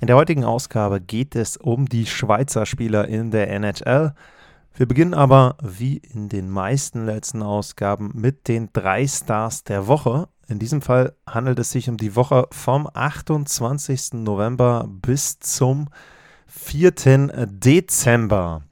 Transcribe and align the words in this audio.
In 0.00 0.06
der 0.06 0.16
heutigen 0.16 0.44
Ausgabe 0.44 0.98
geht 0.98 1.36
es 1.36 1.58
um 1.58 1.86
die 1.86 2.06
Schweizer 2.06 2.64
Spieler 2.64 3.06
in 3.06 3.30
der 3.30 3.50
NHL. 3.50 4.14
Wir 4.72 4.88
beginnen 4.88 5.12
aber 5.12 5.58
wie 5.62 5.98
in 5.98 6.30
den 6.30 6.48
meisten 6.48 7.04
letzten 7.04 7.42
Ausgaben 7.42 8.10
mit 8.14 8.48
den 8.48 8.70
drei 8.72 9.06
Stars 9.06 9.62
der 9.62 9.88
Woche. 9.88 10.28
In 10.48 10.58
diesem 10.58 10.80
Fall 10.80 11.12
handelt 11.26 11.58
es 11.58 11.70
sich 11.70 11.90
um 11.90 11.98
die 11.98 12.16
Woche 12.16 12.46
vom 12.50 12.88
28. 12.94 14.14
November 14.14 14.88
bis 14.88 15.38
zum 15.38 15.90
4. 16.46 16.92
Dezember. 17.50 18.62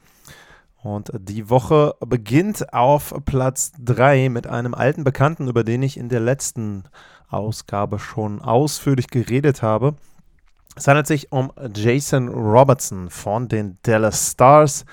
Und 0.83 1.11
die 1.15 1.51
Woche 1.51 1.95
beginnt 2.01 2.73
auf 2.73 3.15
Platz 3.27 3.73
3 3.79 4.31
mit 4.31 4.47
einem 4.47 4.73
alten 4.73 5.05
Bekannten, 5.05 5.47
über 5.47 5.63
den 5.63 5.83
ich 5.83 5.99
in 5.99 6.09
der 6.09 6.21
letzten 6.21 6.85
Ausgabe 7.29 7.99
schon 7.99 8.41
ausführlich 8.41 9.09
geredet 9.09 9.61
habe. 9.61 9.95
Es 10.79 10.87
handelt 10.87 11.09
sich 11.09 11.33
um 11.33 11.53
Jason 11.75 12.29
Robertson 12.29 13.11
von 13.11 13.49
den 13.49 13.79
Dallas 13.83 14.31
Stars. 14.31 14.85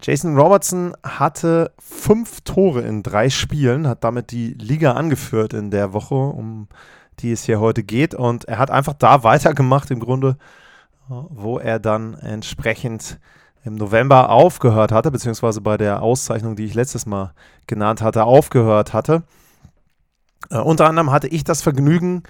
Jason 0.00 0.34
Robertson 0.34 0.94
hatte 1.02 1.72
fünf 1.78 2.40
Tore 2.40 2.80
in 2.80 3.02
drei 3.02 3.28
Spielen, 3.28 3.86
hat 3.86 4.02
damit 4.02 4.30
die 4.30 4.54
Liga 4.54 4.92
angeführt 4.92 5.52
in 5.52 5.70
der 5.70 5.92
Woche, 5.92 6.14
um 6.14 6.68
die 7.18 7.32
es 7.32 7.44
hier 7.44 7.60
heute 7.60 7.82
geht. 7.82 8.14
Und 8.14 8.46
er 8.46 8.56
hat 8.56 8.70
einfach 8.70 8.94
da 8.94 9.22
weitergemacht, 9.22 9.90
im 9.90 10.00
Grunde, 10.00 10.38
wo 11.08 11.58
er 11.58 11.78
dann 11.78 12.14
entsprechend 12.14 13.20
im 13.62 13.74
November 13.74 14.30
aufgehört 14.30 14.90
hatte, 14.90 15.10
beziehungsweise 15.10 15.60
bei 15.60 15.76
der 15.76 16.00
Auszeichnung, 16.00 16.56
die 16.56 16.64
ich 16.64 16.72
letztes 16.72 17.04
Mal 17.04 17.34
genannt 17.66 18.00
hatte, 18.00 18.24
aufgehört 18.24 18.94
hatte. 18.94 19.22
Äh, 20.48 20.60
unter 20.60 20.86
anderem 20.86 21.10
hatte 21.10 21.28
ich 21.28 21.44
das 21.44 21.60
Vergnügen, 21.60 22.22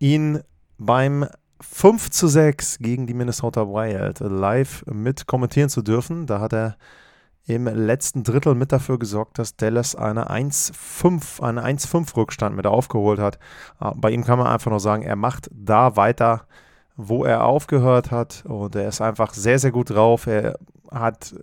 ihn 0.00 0.40
beim 0.78 1.28
5 1.62 2.10
zu 2.10 2.28
6 2.28 2.78
gegen 2.78 3.06
die 3.06 3.14
Minnesota 3.14 3.66
Wild 3.66 4.20
live 4.20 4.84
mit 4.86 5.26
kommentieren 5.26 5.68
zu 5.68 5.82
dürfen. 5.82 6.26
Da 6.26 6.40
hat 6.40 6.52
er 6.52 6.76
im 7.46 7.66
letzten 7.66 8.22
Drittel 8.22 8.54
mit 8.54 8.72
dafür 8.72 8.98
gesorgt, 8.98 9.38
dass 9.38 9.56
Dallas 9.56 9.96
eine 9.96 10.30
1-5, 10.30 11.42
eine 11.42 11.64
1-5 11.64 12.16
Rückstand 12.16 12.56
mit 12.56 12.66
aufgeholt 12.66 13.18
hat. 13.18 13.38
Äh, 13.80 13.90
bei 13.96 14.10
ihm 14.10 14.24
kann 14.24 14.38
man 14.38 14.48
einfach 14.48 14.70
nur 14.70 14.80
sagen, 14.80 15.02
er 15.02 15.16
macht 15.16 15.48
da 15.52 15.96
weiter, 15.96 16.46
wo 16.96 17.24
er 17.24 17.44
aufgehört 17.44 18.10
hat. 18.10 18.44
Und 18.46 18.76
er 18.76 18.88
ist 18.88 19.00
einfach 19.00 19.34
sehr, 19.34 19.58
sehr 19.58 19.72
gut 19.72 19.90
drauf. 19.90 20.26
Er 20.26 20.58
hat 20.90 21.34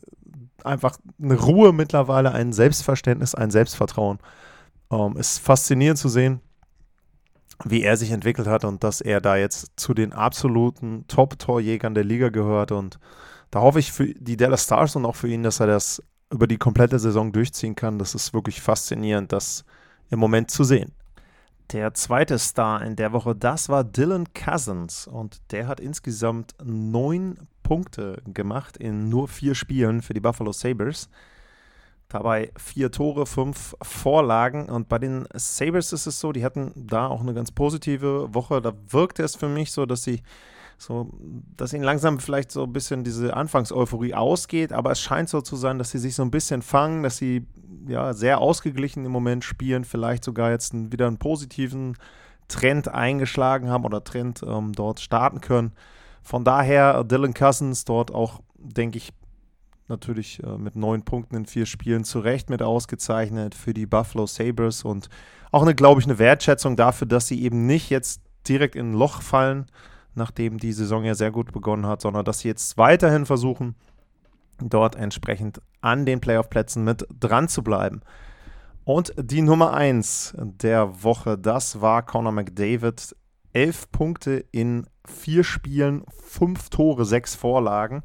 einfach 0.64 0.98
eine 1.22 1.40
Ruhe 1.40 1.74
mittlerweile, 1.74 2.32
ein 2.32 2.54
Selbstverständnis, 2.54 3.36
ein 3.36 3.52
Selbstvertrauen. 3.52 4.20
Ähm, 4.92 5.18
ist 5.18 5.40
faszinierend 5.40 6.00
zu 6.00 6.10
sehen, 6.10 6.42
wie 7.66 7.84
er 7.84 7.98
sich 7.98 8.12
entwickelt 8.12 8.48
hat 8.48 8.64
und 8.64 8.84
dass 8.84 9.02
er 9.02 9.22
da 9.22 9.36
jetzt 9.36 9.72
zu 9.76 9.94
den 9.94 10.14
absoluten 10.14 11.06
Top-Torjägern 11.08 11.94
der 11.94 12.04
Liga 12.04 12.30
gehört. 12.30 12.72
Und 12.72 13.00
da 13.52 13.62
hoffe 13.62 13.80
ich 13.80 13.92
für 13.92 14.14
die 14.14 14.38
Dallas 14.38 14.64
Stars 14.64 14.96
und 14.96 15.06
auch 15.06 15.16
für 15.16 15.28
ihn, 15.28 15.44
dass 15.44 15.60
er 15.60 15.68
das 15.68 16.02
über 16.32 16.48
die 16.48 16.58
komplette 16.58 17.00
Saison 17.00 17.32
durchziehen 17.32 17.76
kann. 17.76 18.00
Das 18.00 18.16
ist 18.16 18.34
wirklich 18.34 18.62
faszinierend, 18.62 19.32
das 19.32 19.66
im 20.10 20.20
Moment 20.20 20.52
zu 20.52 20.64
sehen. 20.64 20.94
Der 21.72 21.94
zweite 21.94 22.40
Star 22.40 22.84
in 22.84 22.96
der 22.96 23.12
Woche, 23.12 23.36
das 23.36 23.70
war 23.70 23.84
Dylan 23.84 24.26
Cousins 24.34 25.06
und 25.06 25.40
der 25.52 25.68
hat 25.68 25.80
insgesamt 25.80 26.56
neun 26.64 27.48
Punkte 27.62 28.24
gemacht 28.26 28.78
in 28.78 29.10
nur 29.10 29.28
vier 29.28 29.54
Spielen 29.54 30.02
für 30.02 30.16
die 30.16 30.20
Buffalo 30.20 30.52
Sabres. 30.52 31.10
Dabei 32.10 32.52
vier 32.58 32.92
Tore, 32.92 33.28
fünf 33.28 33.76
Vorlagen. 33.82 34.68
Und 34.68 34.90
bei 34.90 34.98
den 34.98 35.28
Sabres 35.36 35.94
ist 35.94 36.08
es 36.08 36.20
so, 36.20 36.32
die 36.32 36.44
hatten 36.44 36.74
da 36.76 37.08
auch 37.08 37.22
eine 37.22 37.36
ganz 37.36 37.52
positive 37.52 38.34
Woche. 38.34 38.62
Da 38.62 38.74
wirkte 38.88 39.24
es 39.24 39.36
für 39.36 39.48
mich 39.48 39.72
so, 39.72 39.86
dass 39.86 40.04
sie 40.04 40.24
so, 40.80 41.10
dass 41.58 41.74
ihnen 41.74 41.84
langsam 41.84 42.20
vielleicht 42.20 42.52
so 42.52 42.64
ein 42.64 42.74
bisschen 42.74 43.04
diese 43.04 43.36
Anfangseuphorie 43.36 44.14
ausgeht, 44.14 44.72
aber 44.72 44.92
es 44.92 45.02
scheint 45.02 45.28
so 45.30 45.42
zu 45.42 45.56
sein, 45.56 45.78
dass 45.78 45.92
sie 45.92 45.98
sich 46.00 46.16
so 46.16 46.24
ein 46.24 46.32
bisschen 46.32 46.62
fangen, 46.62 47.04
dass 47.04 47.18
sie 47.18 47.46
ja 47.86 48.14
sehr 48.14 48.40
ausgeglichen 48.40 49.06
im 49.06 49.12
Moment 49.12 49.44
spielen, 49.44 49.84
vielleicht 49.84 50.24
sogar 50.24 50.52
jetzt 50.52 50.74
einen, 50.74 50.92
wieder 50.92 51.08
einen 51.08 51.18
positiven 51.18 51.98
Trend 52.48 52.88
eingeschlagen 52.88 53.70
haben 53.70 53.84
oder 53.84 54.04
Trend 54.04 54.42
ähm, 54.42 54.72
dort 54.72 55.02
starten 55.02 55.42
können. 55.42 55.74
Von 56.24 56.46
daher 56.46 57.04
Dylan 57.04 57.34
Cousins 57.34 57.84
dort 57.86 58.14
auch, 58.14 58.40
denke 58.58 58.98
ich, 58.98 59.12
natürlich 59.90 60.44
äh, 60.44 60.58
mit 60.58 60.76
neun 60.76 61.04
Punkten 61.04 61.36
in 61.36 61.46
vier 61.46 61.66
Spielen 61.66 62.04
zu 62.04 62.20
Recht 62.20 62.50
mit 62.50 62.62
ausgezeichnet 62.62 63.56
für 63.56 63.74
die 63.74 63.86
Buffalo 63.86 64.26
Sabres 64.26 64.84
und 64.84 65.10
auch 65.52 65.64
eine, 65.64 65.76
glaube 65.76 66.00
ich, 66.00 66.08
eine 66.08 66.20
Wertschätzung 66.20 66.76
dafür, 66.76 67.08
dass 67.08 67.28
sie 67.28 67.42
eben 67.44 67.66
nicht 67.66 67.90
jetzt 67.90 68.22
direkt 68.48 68.76
in 68.76 68.92
ein 68.92 68.94
Loch 68.94 69.22
fallen, 69.22 69.66
nachdem 70.16 70.58
die 70.58 70.74
Saison 70.74 71.04
ja 71.04 71.16
sehr 71.16 71.32
gut 71.32 71.52
begonnen 71.52 71.88
hat, 71.88 72.02
sondern 72.02 72.26
dass 72.26 72.40
sie 72.40 72.48
jetzt 72.48 72.78
weiterhin 72.78 73.26
versuchen, 73.26 73.76
dort 74.62 74.96
entsprechend 74.96 75.62
an 75.82 76.06
den 76.06 76.20
Playoff-Plätzen 76.20 76.84
mit 76.84 77.08
dran 77.20 77.48
zu 77.48 77.64
bleiben. 77.64 78.02
Und 78.84 79.14
die 79.18 79.42
Nummer 79.42 79.74
1 79.74 80.36
der 80.40 81.04
Woche, 81.04 81.38
das 81.38 81.82
war 81.82 82.04
Conor 82.04 82.32
McDavid. 82.32 83.16
Elf 83.54 83.92
Punkte 83.92 84.46
in 84.52 84.86
vier 85.06 85.44
Spielen, 85.44 86.04
fünf 86.10 86.70
Tore, 86.70 87.06
sechs 87.06 87.36
Vorlagen. 87.36 88.04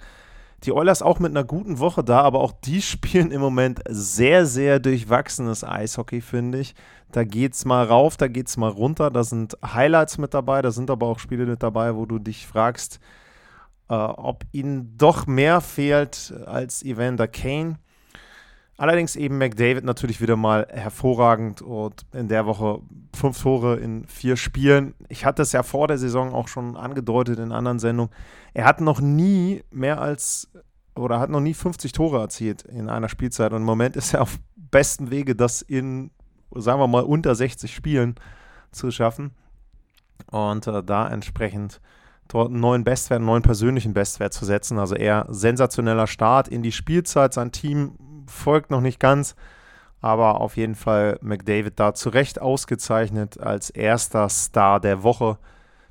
Die 0.65 0.73
Oilers 0.73 1.03
auch 1.03 1.19
mit 1.19 1.31
einer 1.31 1.45
guten 1.45 1.79
Woche 1.79 2.03
da, 2.03 2.23
aber 2.23 2.41
auch 2.41 2.53
die 2.53 2.81
spielen 2.83 3.31
im 3.31 3.41
Moment 3.41 3.81
sehr, 3.89 4.47
sehr 4.47 4.79
durchwachsenes 4.79 5.65
Eishockey, 5.65 6.21
finde 6.21 6.59
ich. 6.61 6.75
Da 7.13 7.25
geht's 7.25 7.65
mal 7.65 7.85
rauf, 7.85 8.17
da 8.17 8.29
geht's 8.29 8.57
mal 8.57 8.71
runter. 8.71 9.11
Da 9.11 9.25
sind 9.25 9.57
Highlights 9.65 10.19
mit 10.19 10.35
dabei, 10.35 10.63
da 10.63 10.71
sind 10.71 10.91
aber 10.91 11.07
auch 11.07 11.19
Spiele 11.19 11.47
mit 11.47 11.63
dabei, 11.63 11.95
wo 11.95 12.07
du 12.07 12.19
dich 12.19 12.47
fragst, 12.47 12.99
äh, 13.89 13.95
ob 13.95 14.45
ihnen 14.53 14.97
doch 14.97 15.27
mehr 15.27 15.61
fehlt 15.61 16.35
als 16.47 16.83
Evander 16.83 17.29
Kane. 17.29 17.79
Allerdings 18.77 19.15
eben 19.15 19.39
McDavid 19.39 19.85
natürlich 19.85 20.21
wieder 20.21 20.37
mal 20.37 20.67
hervorragend 20.69 21.63
und 21.63 22.05
in 22.13 22.27
der 22.27 22.45
Woche 22.45 22.81
fünf 23.15 23.41
Tore 23.41 23.77
in 23.77 24.05
vier 24.09 24.37
Spielen. 24.37 24.95
Ich 25.09 25.25
hatte 25.25 25.43
es 25.43 25.53
ja 25.53 25.63
vor 25.63 25.87
der 25.87 25.99
Saison 25.99 26.35
auch 26.35 26.49
schon 26.49 26.77
angedeutet 26.77 27.39
in 27.39 27.53
anderen 27.53 27.79
Sendungen. 27.79 28.13
Er 28.53 28.65
hat 28.65 28.81
noch 28.81 29.01
nie 29.01 29.63
mehr 29.71 30.01
als 30.01 30.51
oder 30.97 31.21
hat 31.21 31.31
noch 31.31 31.41
nie 31.41 31.55
50 31.55 31.93
Tore 31.93 32.21
erzielt 32.21 32.63
in 32.63 32.89
einer 32.89 33.09
Spielzeit 33.09 33.53
und 33.53 33.59
im 33.59 33.67
Moment 33.67 33.97
ist 33.97 34.15
er 34.15 34.23
auf 34.23 34.39
besten 34.57 35.11
Wege, 35.11 35.37
das 35.37 35.63
in, 35.63 36.11
sagen 36.55 36.81
wir 36.81 36.89
mal, 36.89 37.05
unter 37.05 37.35
60 37.35 37.73
Spielen 37.75 38.17
zu 38.73 38.91
schaffen. 38.91 39.33
Und 40.31 40.67
äh, 40.67 40.83
da 40.83 41.09
entsprechend 41.09 41.81
dort 42.29 42.51
einen 42.51 42.61
neuen 42.61 42.85
Bestwert, 42.85 43.19
einen 43.19 43.27
neuen 43.27 43.43
persönlichen 43.43 43.95
Bestwert 43.95 44.33
zu 44.33 44.45
setzen. 44.45 44.79
Also 44.79 44.95
eher 44.95 45.27
sensationeller 45.29 46.07
Start 46.07 46.49
in 46.49 46.63
die 46.63 46.73
Spielzeit. 46.73 47.35
Sein 47.35 47.53
Team 47.53 47.97
folgt 48.27 48.71
noch 48.71 48.81
nicht 48.81 49.01
ganz, 49.01 49.35
aber 50.01 50.41
auf 50.41 50.57
jeden 50.57 50.75
Fall 50.75 51.19
McDavid 51.23 51.79
da 51.81 51.95
zu 51.95 52.11
Recht 52.11 52.41
ausgezeichnet 52.41 53.41
als 53.41 53.71
erster 53.71 54.29
Star 54.29 54.81
der 54.81 55.03
Woche. 55.03 55.39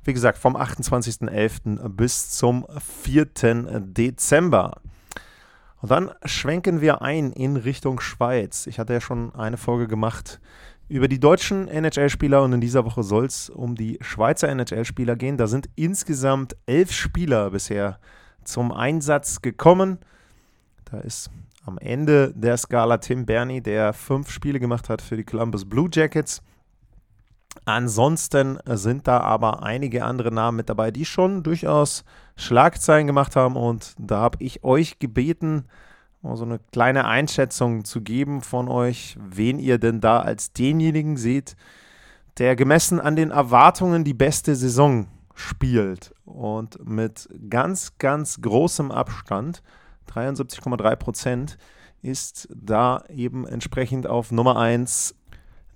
Wie 0.04 0.12
gesagt, 0.12 0.38
vom 0.38 0.56
28.11. 0.56 1.88
bis 1.88 2.30
zum 2.30 2.66
4. 3.02 3.26
Dezember. 3.80 4.80
Und 5.80 5.90
dann 5.90 6.12
schwenken 6.24 6.80
wir 6.80 7.02
ein 7.02 7.32
in 7.32 7.56
Richtung 7.56 8.00
Schweiz. 8.00 8.66
Ich 8.66 8.78
hatte 8.78 8.92
ja 8.92 9.00
schon 9.00 9.34
eine 9.34 9.56
Folge 9.56 9.88
gemacht 9.88 10.40
über 10.88 11.08
die 11.08 11.20
deutschen 11.20 11.68
NHL-Spieler 11.68 12.42
und 12.42 12.52
in 12.52 12.60
dieser 12.60 12.84
Woche 12.84 13.02
soll 13.02 13.26
es 13.26 13.50
um 13.50 13.74
die 13.74 13.98
Schweizer 14.00 14.48
NHL-Spieler 14.48 15.16
gehen. 15.16 15.36
Da 15.36 15.46
sind 15.46 15.68
insgesamt 15.76 16.56
elf 16.66 16.92
Spieler 16.92 17.50
bisher 17.50 17.98
zum 18.44 18.72
Einsatz 18.72 19.42
gekommen. 19.42 19.98
Da 20.84 21.00
ist 21.00 21.30
am 21.64 21.78
Ende 21.78 22.32
der 22.34 22.56
Skala 22.56 22.98
Tim 22.98 23.24
Bernie, 23.26 23.60
der 23.60 23.92
fünf 23.92 24.30
Spiele 24.30 24.60
gemacht 24.60 24.88
hat 24.88 25.00
für 25.00 25.16
die 25.16 25.24
Columbus 25.24 25.68
Blue 25.68 25.88
Jackets. 25.90 26.42
Ansonsten 27.64 28.58
sind 28.66 29.08
da 29.08 29.20
aber 29.20 29.62
einige 29.62 30.04
andere 30.04 30.32
Namen 30.32 30.58
mit 30.58 30.68
dabei, 30.68 30.90
die 30.90 31.04
schon 31.04 31.42
durchaus 31.42 32.04
Schlagzeilen 32.36 33.06
gemacht 33.06 33.36
haben. 33.36 33.56
Und 33.56 33.94
da 33.98 34.20
habe 34.20 34.38
ich 34.40 34.64
euch 34.64 34.98
gebeten, 34.98 35.64
so 36.22 36.44
eine 36.44 36.58
kleine 36.72 37.06
Einschätzung 37.06 37.84
zu 37.84 38.02
geben 38.02 38.42
von 38.42 38.68
euch, 38.68 39.16
wen 39.18 39.58
ihr 39.58 39.78
denn 39.78 40.00
da 40.00 40.20
als 40.20 40.52
denjenigen 40.52 41.16
seht, 41.16 41.56
der 42.38 42.56
gemessen 42.56 43.00
an 43.00 43.16
den 43.16 43.30
Erwartungen 43.30 44.04
die 44.04 44.14
beste 44.14 44.54
Saison 44.54 45.06
spielt. 45.34 46.14
Und 46.24 46.86
mit 46.86 47.28
ganz, 47.48 47.96
ganz 47.98 48.40
großem 48.40 48.90
Abstand 48.90 49.62
73,3 50.12 50.96
Prozent 50.96 51.58
ist 52.02 52.48
da 52.54 53.02
eben 53.08 53.46
entsprechend 53.46 54.06
auf 54.06 54.30
Nummer 54.30 54.58
1 54.58 55.14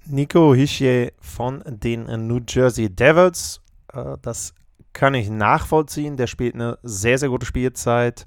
Nico 0.06 0.54
Hischier 0.54 1.12
von 1.20 1.62
den 1.66 2.04
New 2.26 2.40
Jersey 2.46 2.88
Devils. 2.88 3.60
Äh, 3.92 4.16
das 4.22 4.54
kann 4.92 5.14
ich 5.14 5.30
nachvollziehen. 5.30 6.16
Der 6.16 6.26
spielt 6.26 6.54
eine 6.54 6.78
sehr, 6.82 7.18
sehr 7.18 7.28
gute 7.28 7.46
Spielzeit, 7.46 8.26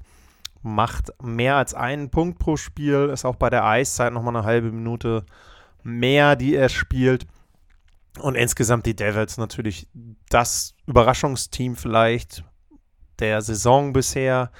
macht 0.62 1.12
mehr 1.22 1.56
als 1.56 1.74
einen 1.74 2.10
Punkt 2.10 2.38
pro 2.38 2.56
Spiel, 2.56 3.10
ist 3.12 3.24
auch 3.24 3.36
bei 3.36 3.50
der 3.50 3.64
Eiszeit 3.64 4.12
nochmal 4.12 4.36
eine 4.36 4.46
halbe 4.46 4.70
Minute 4.70 5.24
mehr, 5.82 6.36
die 6.36 6.54
er 6.54 6.68
spielt. 6.68 7.26
Und 8.20 8.34
insgesamt 8.34 8.86
die 8.86 8.96
Devils 8.96 9.38
natürlich 9.38 9.88
das 10.28 10.74
Überraschungsteam 10.86 11.76
vielleicht 11.76 12.44
der 13.18 13.40
Saison 13.40 13.92
bisher. 13.92 14.50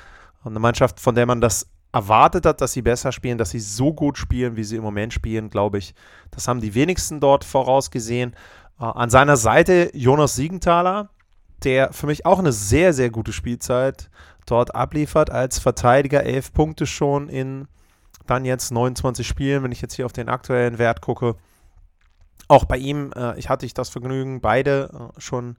Eine 0.45 0.59
Mannschaft, 0.59 1.01
von 1.01 1.15
der 1.15 1.27
man 1.27 1.41
das 1.41 1.69
erwartet 1.93 2.47
hat, 2.47 2.61
dass 2.61 2.73
sie 2.73 2.83
besser 2.83 3.13
spielen, 3.13 3.39
dass 3.39 3.51
sie 3.51 3.61
so 3.61 3.93
gut 3.93 4.17
spielen, 4.17 4.57
wie 4.57 4.65
sie 4.65 4.77
im 4.77 4.83
Moment 4.83 5.13
spielen, 5.13 5.51
glaube 5.51 5.79
ich. 5.79 5.95
Das 6.31 6.49
haben 6.49 6.61
die 6.61 6.75
wenigsten 6.75 7.21
dort 7.21 7.45
vorausgesehen. 7.45 8.35
Äh, 8.81 8.85
an 8.85 9.11
seiner 9.11 9.37
Seite 9.37 9.91
Jonas 9.95 10.35
Siegenthaler, 10.35 11.11
der 11.65 11.93
für 11.93 12.07
mich 12.07 12.27
auch 12.27 12.39
eine 12.39 12.53
sehr, 12.53 12.93
sehr 12.93 13.11
gute 13.11 13.33
Spielzeit 13.33 14.11
dort 14.47 14.75
abliefert 14.75 15.31
als 15.31 15.59
Verteidiger. 15.59 16.25
Elf 16.25 16.53
Punkte 16.53 16.87
schon 16.87 17.29
in 17.29 17.69
dann 18.27 18.45
jetzt 18.45 18.71
29 18.71 19.27
Spielen, 19.27 19.63
wenn 19.63 19.73
ich 19.73 19.83
jetzt 19.83 19.95
hier 19.95 20.07
auf 20.07 20.13
den 20.13 20.29
aktuellen 20.29 20.79
Wert 20.79 21.01
gucke. 21.01 21.37
Auch 22.49 22.65
bei 22.65 22.79
ihm, 22.79 23.13
äh, 23.15 23.39
ich 23.39 23.49
hatte 23.49 23.67
ich 23.67 23.75
das 23.75 23.89
Vergnügen, 23.89 24.41
beide 24.41 25.13
äh, 25.17 25.21
schon 25.21 25.57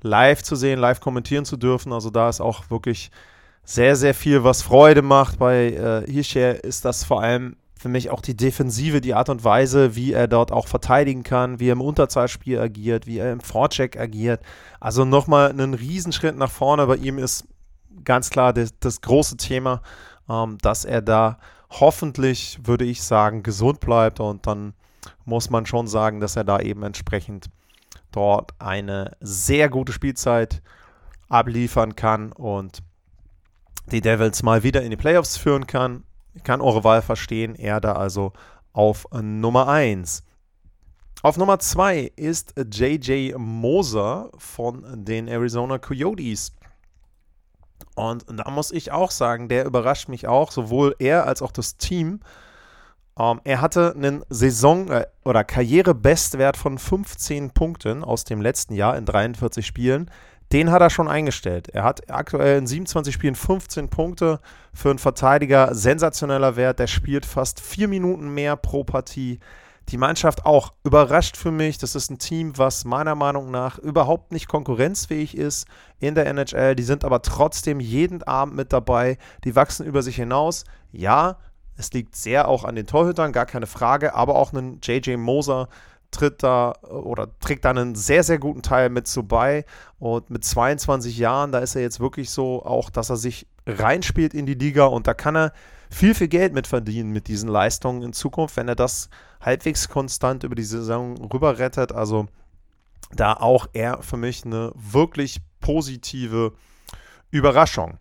live 0.00 0.42
zu 0.42 0.56
sehen, 0.56 0.78
live 0.78 1.00
kommentieren 1.00 1.44
zu 1.44 1.56
dürfen. 1.56 1.92
Also 1.92 2.10
da 2.10 2.28
ist 2.28 2.40
auch 2.40 2.70
wirklich 2.70 3.10
sehr, 3.64 3.96
sehr 3.96 4.14
viel, 4.14 4.44
was 4.44 4.62
Freude 4.62 5.02
macht. 5.02 5.38
Bei 5.38 5.70
äh, 5.70 6.10
Hirschär 6.10 6.64
ist 6.64 6.84
das 6.84 7.04
vor 7.04 7.22
allem 7.22 7.56
für 7.82 7.88
mich 7.88 8.10
auch 8.10 8.20
die 8.20 8.36
Defensive, 8.36 9.00
die 9.00 9.14
Art 9.14 9.28
und 9.28 9.42
Weise, 9.42 9.96
wie 9.96 10.12
er 10.12 10.28
dort 10.28 10.52
auch 10.52 10.68
verteidigen 10.68 11.24
kann, 11.24 11.58
wie 11.58 11.68
er 11.68 11.72
im 11.72 11.80
Unterzahlspiel 11.80 12.60
agiert, 12.60 13.08
wie 13.08 13.18
er 13.18 13.32
im 13.32 13.40
Vorcheck 13.40 13.98
agiert. 13.98 14.40
Also 14.78 15.04
nochmal 15.04 15.50
einen 15.50 15.74
Riesenschritt 15.74 16.36
nach 16.36 16.50
vorne. 16.50 16.86
Bei 16.86 16.94
ihm 16.94 17.18
ist 17.18 17.44
ganz 18.04 18.30
klar 18.30 18.52
das, 18.52 18.78
das 18.78 19.00
große 19.00 19.36
Thema, 19.36 19.82
ähm, 20.28 20.58
dass 20.62 20.84
er 20.84 21.02
da 21.02 21.38
hoffentlich, 21.70 22.60
würde 22.62 22.84
ich 22.84 23.02
sagen, 23.02 23.42
gesund 23.42 23.80
bleibt 23.80 24.20
und 24.20 24.46
dann 24.46 24.74
muss 25.24 25.50
man 25.50 25.66
schon 25.66 25.88
sagen, 25.88 26.20
dass 26.20 26.36
er 26.36 26.44
da 26.44 26.60
eben 26.60 26.84
entsprechend 26.84 27.46
dort 28.12 28.52
eine 28.60 29.16
sehr 29.20 29.68
gute 29.68 29.92
Spielzeit 29.92 30.62
abliefern 31.28 31.96
kann 31.96 32.30
und 32.30 32.82
die 33.86 34.00
Devils 34.00 34.42
mal 34.42 34.62
wieder 34.62 34.82
in 34.82 34.90
die 34.90 34.96
Playoffs 34.96 35.36
führen 35.36 35.66
kann. 35.66 36.04
Ich 36.34 36.42
kann 36.44 36.60
eure 36.60 36.84
Wahl 36.84 37.02
verstehen. 37.02 37.54
Er 37.54 37.80
da 37.80 37.92
also 37.92 38.32
auf 38.72 39.06
Nummer 39.12 39.68
1. 39.68 40.24
Auf 41.22 41.36
Nummer 41.36 41.58
2 41.58 42.12
ist 42.16 42.54
JJ 42.56 43.34
Moser 43.36 44.30
von 44.38 45.04
den 45.04 45.28
Arizona 45.28 45.78
Coyotes. 45.78 46.52
Und 47.94 48.24
da 48.28 48.50
muss 48.50 48.70
ich 48.70 48.90
auch 48.90 49.10
sagen, 49.10 49.48
der 49.48 49.66
überrascht 49.66 50.08
mich 50.08 50.26
auch, 50.26 50.50
sowohl 50.50 50.96
er 50.98 51.26
als 51.26 51.42
auch 51.42 51.52
das 51.52 51.76
Team. 51.76 52.20
Ähm, 53.18 53.40
er 53.44 53.60
hatte 53.60 53.92
einen 53.94 54.24
Saison- 54.30 54.90
äh, 54.90 55.06
oder 55.24 55.44
Karrierebestwert 55.44 56.56
von 56.56 56.78
15 56.78 57.50
Punkten 57.50 58.02
aus 58.02 58.24
dem 58.24 58.40
letzten 58.40 58.74
Jahr 58.74 58.96
in 58.96 59.04
43 59.04 59.66
Spielen 59.66 60.10
den 60.52 60.70
hat 60.70 60.82
er 60.82 60.90
schon 60.90 61.08
eingestellt. 61.08 61.68
Er 61.68 61.82
hat 61.82 62.10
aktuell 62.10 62.58
in 62.58 62.66
27 62.66 63.14
Spielen 63.14 63.34
15 63.34 63.88
Punkte 63.88 64.40
für 64.74 64.90
einen 64.90 64.98
Verteidiger. 64.98 65.74
Sensationeller 65.74 66.56
Wert. 66.56 66.78
Der 66.78 66.86
spielt 66.86 67.24
fast 67.24 67.60
vier 67.60 67.88
Minuten 67.88 68.34
mehr 68.34 68.56
pro 68.56 68.84
Partie. 68.84 69.40
Die 69.88 69.96
Mannschaft 69.96 70.44
auch 70.44 70.74
überrascht 70.84 71.36
für 71.36 71.50
mich. 71.50 71.78
Das 71.78 71.94
ist 71.94 72.10
ein 72.10 72.18
Team, 72.18 72.56
was 72.58 72.84
meiner 72.84 73.14
Meinung 73.14 73.50
nach 73.50 73.78
überhaupt 73.78 74.30
nicht 74.30 74.46
konkurrenzfähig 74.46 75.36
ist 75.36 75.66
in 75.98 76.14
der 76.14 76.26
NHL. 76.26 76.76
Die 76.76 76.82
sind 76.82 77.04
aber 77.04 77.22
trotzdem 77.22 77.80
jeden 77.80 78.22
Abend 78.22 78.54
mit 78.54 78.72
dabei. 78.72 79.16
Die 79.44 79.56
wachsen 79.56 79.86
über 79.86 80.02
sich 80.02 80.16
hinaus. 80.16 80.64
Ja, 80.92 81.38
es 81.76 81.92
liegt 81.92 82.14
sehr 82.14 82.48
auch 82.48 82.64
an 82.64 82.76
den 82.76 82.86
Torhütern, 82.86 83.32
gar 83.32 83.46
keine 83.46 83.66
Frage, 83.66 84.14
aber 84.14 84.36
auch 84.36 84.52
einen 84.52 84.80
JJ 84.82 85.16
Moser, 85.16 85.68
tritt 86.12 86.42
da 86.42 86.74
oder 86.82 87.28
trägt 87.40 87.64
da 87.64 87.70
einen 87.70 87.94
sehr, 87.94 88.22
sehr 88.22 88.38
guten 88.38 88.62
Teil 88.62 88.88
mit 88.88 89.06
zu 89.08 89.24
bei. 89.24 89.64
Und 89.98 90.30
mit 90.30 90.44
22 90.44 91.18
Jahren, 91.18 91.52
da 91.52 91.58
ist 91.58 91.74
er 91.74 91.82
jetzt 91.82 91.98
wirklich 91.98 92.30
so 92.30 92.64
auch, 92.64 92.90
dass 92.90 93.10
er 93.10 93.16
sich 93.16 93.46
reinspielt 93.66 94.34
in 94.34 94.46
die 94.46 94.54
Liga 94.54 94.84
und 94.86 95.06
da 95.06 95.14
kann 95.14 95.36
er 95.36 95.52
viel, 95.90 96.14
viel 96.14 96.28
Geld 96.28 96.54
mit 96.54 96.66
verdienen 96.66 97.10
mit 97.10 97.28
diesen 97.28 97.48
Leistungen 97.48 98.02
in 98.02 98.12
Zukunft, 98.12 98.56
wenn 98.56 98.68
er 98.68 98.74
das 98.74 99.08
halbwegs 99.40 99.88
konstant 99.88 100.42
über 100.44 100.54
die 100.54 100.62
Saison 100.62 101.16
rüber 101.32 101.58
rettet. 101.58 101.92
Also 101.92 102.26
da 103.12 103.34
auch 103.34 103.66
er 103.72 104.02
für 104.02 104.16
mich 104.16 104.44
eine 104.44 104.72
wirklich 104.74 105.40
positive 105.60 106.52
Überraschung. 107.30 107.98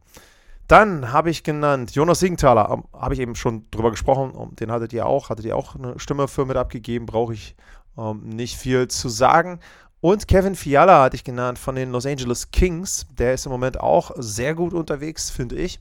Dann 0.68 1.12
habe 1.12 1.30
ich 1.30 1.44
genannt 1.44 1.96
Jonas 1.96 2.22
Siegenthaler, 2.22 2.84
habe 2.94 3.14
ich 3.14 3.20
eben 3.20 3.36
schon 3.36 3.70
drüber 3.72 3.92
gesprochen, 3.92 4.56
den 4.56 4.72
hattet 4.72 4.94
ihr 4.94 5.06
auch, 5.06 5.30
hattet 5.30 5.46
ihr 5.46 5.58
auch 5.58 5.76
eine 5.76 6.00
Stimme 6.00 6.30
für 6.30 6.46
mit 6.46 6.56
abgegeben, 6.56 7.06
brauche 7.06 7.34
ich 7.34 7.58
ähm, 7.98 8.22
nicht 8.30 8.58
viel 8.58 8.88
zu 8.88 9.10
sagen. 9.10 9.60
Und 10.02 10.28
Kevin 10.28 10.56
Fiala 10.56 11.04
hatte 11.04 11.16
ich 11.16 11.24
genannt 11.24 11.60
von 11.60 11.76
den 11.76 11.92
Los 11.92 12.08
Angeles 12.08 12.50
Kings. 12.52 13.06
Der 13.18 13.36
ist 13.36 13.46
im 13.46 13.52
Moment 13.52 13.80
auch 13.80 14.12
sehr 14.18 14.56
gut 14.56 14.74
unterwegs, 14.74 15.30
finde 15.30 15.56
ich. 15.56 15.80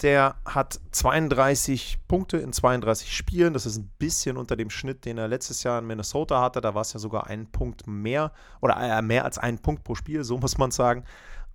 Der 0.00 0.34
hat 0.44 0.80
32 0.90 2.00
Punkte 2.08 2.38
in 2.38 2.52
32 2.52 3.16
Spielen. 3.16 3.52
Das 3.52 3.64
ist 3.64 3.76
ein 3.76 3.88
bisschen 3.98 4.36
unter 4.36 4.56
dem 4.56 4.70
Schnitt, 4.70 5.04
den 5.04 5.18
er 5.18 5.28
letztes 5.28 5.62
Jahr 5.62 5.78
in 5.78 5.86
Minnesota 5.86 6.40
hatte. 6.40 6.60
Da 6.60 6.74
war 6.74 6.82
es 6.82 6.92
ja 6.92 6.98
sogar 6.98 7.28
ein 7.28 7.46
Punkt 7.46 7.86
mehr 7.86 8.32
oder 8.60 8.76
äh, 8.78 9.00
mehr 9.02 9.24
als 9.24 9.38
ein 9.38 9.60
Punkt 9.60 9.84
pro 9.84 9.94
Spiel, 9.94 10.24
so 10.24 10.38
muss 10.40 10.58
man 10.58 10.72
sagen. 10.72 11.04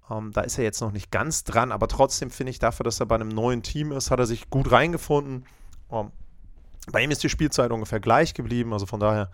Ähm, 0.10 0.31
da 0.31 0.42
ist 0.42 0.57
er 0.57 0.63
jetzt 0.63 0.80
noch 0.80 0.94
nicht 0.94 1.12
ganz 1.12 1.44
dran, 1.44 1.74
aber 1.74 1.89
trotzdem 1.89 2.30
finde 2.30 2.51
ich 2.51 2.60
dafür, 2.60 2.86
dass 2.86 3.01
er 3.01 3.07
bei 3.07 3.15
einem 3.15 3.27
neuen 3.27 3.62
Team 3.62 3.92
ist, 3.92 4.10
hat 4.10 4.19
er 4.19 4.25
sich 4.25 4.50
gut 4.50 4.71
reingefunden. 4.71 5.45
Ähm, 5.92 6.12
bei 6.92 7.01
ihm 7.01 7.12
ist 7.12 7.24
die 7.24 7.30
Spielzeit 7.30 7.72
ungefähr 7.72 8.00
gleich 8.00 8.34
geblieben, 8.34 8.74
also 8.74 8.86
von 8.86 9.00
daher 9.00 9.30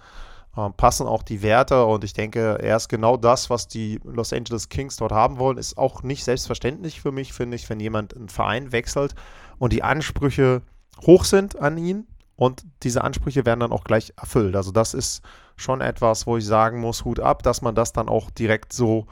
äh, 0.56 0.70
passen 0.72 1.08
auch 1.08 1.24
die 1.24 1.42
Werte 1.42 1.86
und 1.86 2.04
ich 2.04 2.14
denke, 2.14 2.60
er 2.62 2.78
ist 2.78 2.90
genau 2.90 3.18
das, 3.18 3.50
was 3.50 3.68
die 3.68 4.00
Los 4.04 4.34
Angeles 4.34 4.70
Kings 4.70 4.98
dort 4.98 5.12
haben 5.12 5.40
wollen. 5.40 5.58
Ist 5.58 5.78
auch 5.78 6.04
nicht 6.04 6.24
selbstverständlich 6.24 7.02
für 7.02 7.12
mich, 7.12 7.34
finde 7.34 7.56
ich, 7.56 7.70
wenn 7.70 7.80
jemand 7.80 8.16
einen 8.16 8.30
Verein 8.30 8.72
wechselt 8.72 9.16
und 9.58 9.74
die 9.74 9.84
Ansprüche 9.84 10.62
hoch 11.06 11.24
sind 11.24 11.60
an 11.60 11.78
ihn 11.78 12.08
und 12.36 12.66
diese 12.84 13.04
Ansprüche 13.04 13.46
werden 13.46 13.62
dann 13.62 13.72
auch 13.72 13.84
gleich 13.84 14.14
erfüllt. 14.18 14.56
Also 14.56 14.72
das 14.72 14.94
ist 14.94 15.24
schon 15.56 15.82
etwas, 15.82 16.28
wo 16.28 16.38
ich 16.38 16.46
sagen 16.46 16.80
muss, 16.80 17.06
Hut 17.06 17.20
ab, 17.20 17.44
dass 17.44 17.62
man 17.62 17.76
das 17.76 17.94
dann 17.94 18.10
auch 18.10 18.32
direkt 18.32 18.74
so 18.74 19.08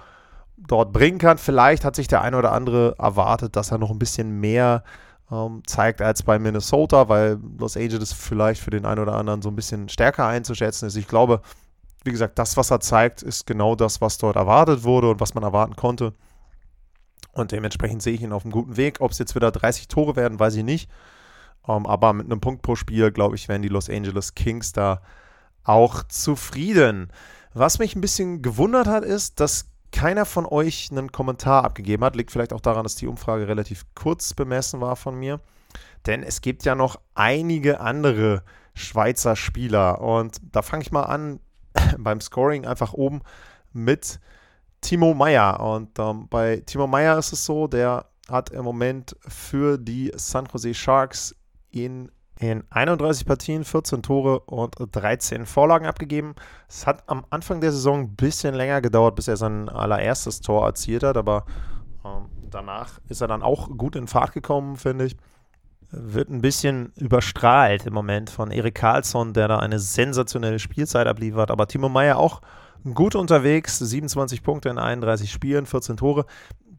dort 0.57 0.93
bringen 0.93 1.17
kann. 1.17 1.37
Vielleicht 1.37 1.85
hat 1.85 1.95
sich 1.95 2.07
der 2.07 2.21
eine 2.21 2.37
oder 2.37 2.51
andere 2.51 2.95
erwartet, 2.97 3.55
dass 3.55 3.71
er 3.71 3.77
noch 3.77 3.91
ein 3.91 3.99
bisschen 3.99 4.39
mehr 4.39 4.83
ähm, 5.31 5.63
zeigt 5.65 6.01
als 6.01 6.23
bei 6.23 6.37
Minnesota, 6.39 7.07
weil 7.09 7.39
Los 7.57 7.77
Angeles 7.77 8.13
vielleicht 8.13 8.61
für 8.61 8.71
den 8.71 8.85
einen 8.85 8.99
oder 8.99 9.15
anderen 9.15 9.41
so 9.41 9.49
ein 9.49 9.55
bisschen 9.55 9.89
stärker 9.89 10.27
einzuschätzen 10.27 10.87
ist. 10.87 10.95
Ich 10.95 11.07
glaube, 11.07 11.41
wie 12.03 12.11
gesagt, 12.11 12.37
das, 12.37 12.57
was 12.57 12.71
er 12.71 12.79
zeigt, 12.79 13.21
ist 13.21 13.45
genau 13.45 13.75
das, 13.75 14.01
was 14.01 14.17
dort 14.17 14.35
erwartet 14.35 14.83
wurde 14.83 15.09
und 15.11 15.19
was 15.19 15.33
man 15.33 15.43
erwarten 15.43 15.75
konnte. 15.75 16.13
Und 17.33 17.51
dementsprechend 17.51 18.01
sehe 18.01 18.13
ich 18.13 18.21
ihn 18.21 18.33
auf 18.33 18.43
einem 18.43 18.51
guten 18.51 18.75
Weg. 18.75 18.97
Ob 18.99 19.11
es 19.11 19.19
jetzt 19.19 19.35
wieder 19.35 19.51
30 19.51 19.87
Tore 19.87 20.15
werden, 20.15 20.39
weiß 20.39 20.55
ich 20.55 20.63
nicht. 20.63 20.89
Um, 21.63 21.77
ähm, 21.77 21.85
aber 21.85 22.13
mit 22.13 22.25
einem 22.25 22.41
Punkt 22.41 22.63
pro 22.63 22.75
Spiel, 22.75 23.11
glaube 23.11 23.35
ich, 23.35 23.47
werden 23.47 23.61
die 23.61 23.69
Los 23.69 23.89
Angeles 23.89 24.33
Kings 24.33 24.73
da 24.73 25.01
auch 25.63 26.03
zufrieden. 26.03 27.11
Was 27.53 27.79
mich 27.79 27.95
ein 27.95 28.01
bisschen 28.01 28.41
gewundert 28.41 28.87
hat, 28.87 29.05
ist, 29.05 29.39
dass 29.39 29.70
keiner 29.91 30.25
von 30.25 30.45
euch 30.45 30.89
einen 30.91 31.11
Kommentar 31.11 31.63
abgegeben 31.63 32.03
hat. 32.03 32.15
Liegt 32.15 32.31
vielleicht 32.31 32.53
auch 32.53 32.61
daran, 32.61 32.83
dass 32.83 32.95
die 32.95 33.07
Umfrage 33.07 33.47
relativ 33.47 33.85
kurz 33.95 34.33
bemessen 34.33 34.81
war 34.81 34.95
von 34.95 35.15
mir. 35.15 35.39
Denn 36.05 36.23
es 36.23 36.41
gibt 36.41 36.63
ja 36.63 36.75
noch 36.75 36.99
einige 37.13 37.79
andere 37.79 38.43
Schweizer 38.73 39.35
Spieler. 39.35 40.01
Und 40.01 40.37
da 40.51 40.61
fange 40.61 40.83
ich 40.83 40.91
mal 40.91 41.03
an 41.03 41.39
beim 41.97 42.21
Scoring 42.21 42.65
einfach 42.65 42.93
oben 42.93 43.21
mit 43.73 44.19
Timo 44.81 45.13
Meyer. 45.13 45.59
Und 45.59 45.99
ähm, 45.99 46.27
bei 46.29 46.57
Timo 46.65 46.87
Meyer 46.87 47.17
ist 47.17 47.33
es 47.33 47.45
so, 47.45 47.67
der 47.67 48.05
hat 48.29 48.49
im 48.49 48.63
Moment 48.63 49.15
für 49.27 49.77
die 49.77 50.11
San 50.15 50.47
Jose 50.51 50.73
Sharks 50.73 51.35
in 51.71 52.11
in 52.41 52.63
31 52.71 53.27
Partien 53.27 53.63
14 53.63 54.01
Tore 54.01 54.39
und 54.39 54.75
13 54.91 55.45
Vorlagen 55.45 55.85
abgegeben. 55.85 56.33
Es 56.67 56.87
hat 56.87 57.03
am 57.07 57.23
Anfang 57.29 57.61
der 57.61 57.71
Saison 57.71 57.99
ein 57.99 58.15
bisschen 58.15 58.55
länger 58.55 58.81
gedauert, 58.81 59.15
bis 59.15 59.27
er 59.27 59.37
sein 59.37 59.69
allererstes 59.69 60.41
Tor 60.41 60.65
erzielt 60.65 61.03
hat, 61.03 61.17
aber 61.17 61.45
ähm, 62.03 62.25
danach 62.49 62.99
ist 63.07 63.21
er 63.21 63.27
dann 63.27 63.43
auch 63.43 63.69
gut 63.77 63.95
in 63.95 64.07
Fahrt 64.07 64.33
gekommen, 64.33 64.75
finde 64.75 65.05
ich. 65.05 65.17
Wird 65.91 66.29
ein 66.29 66.41
bisschen 66.41 66.93
überstrahlt 66.95 67.85
im 67.85 67.93
Moment 67.93 68.31
von 68.31 68.49
Erik 68.49 68.75
Karlsson, 68.75 69.33
der 69.33 69.47
da 69.47 69.59
eine 69.59 69.77
sensationelle 69.77 70.57
Spielzeit 70.57 71.05
abliefert, 71.05 71.51
aber 71.51 71.67
Timo 71.67 71.89
Meyer 71.89 72.17
auch 72.17 72.41
gut 72.95 73.13
unterwegs, 73.13 73.77
27 73.77 74.41
Punkte 74.41 74.69
in 74.69 74.79
31 74.79 75.31
Spielen, 75.31 75.67
14 75.67 75.97
Tore. 75.97 76.25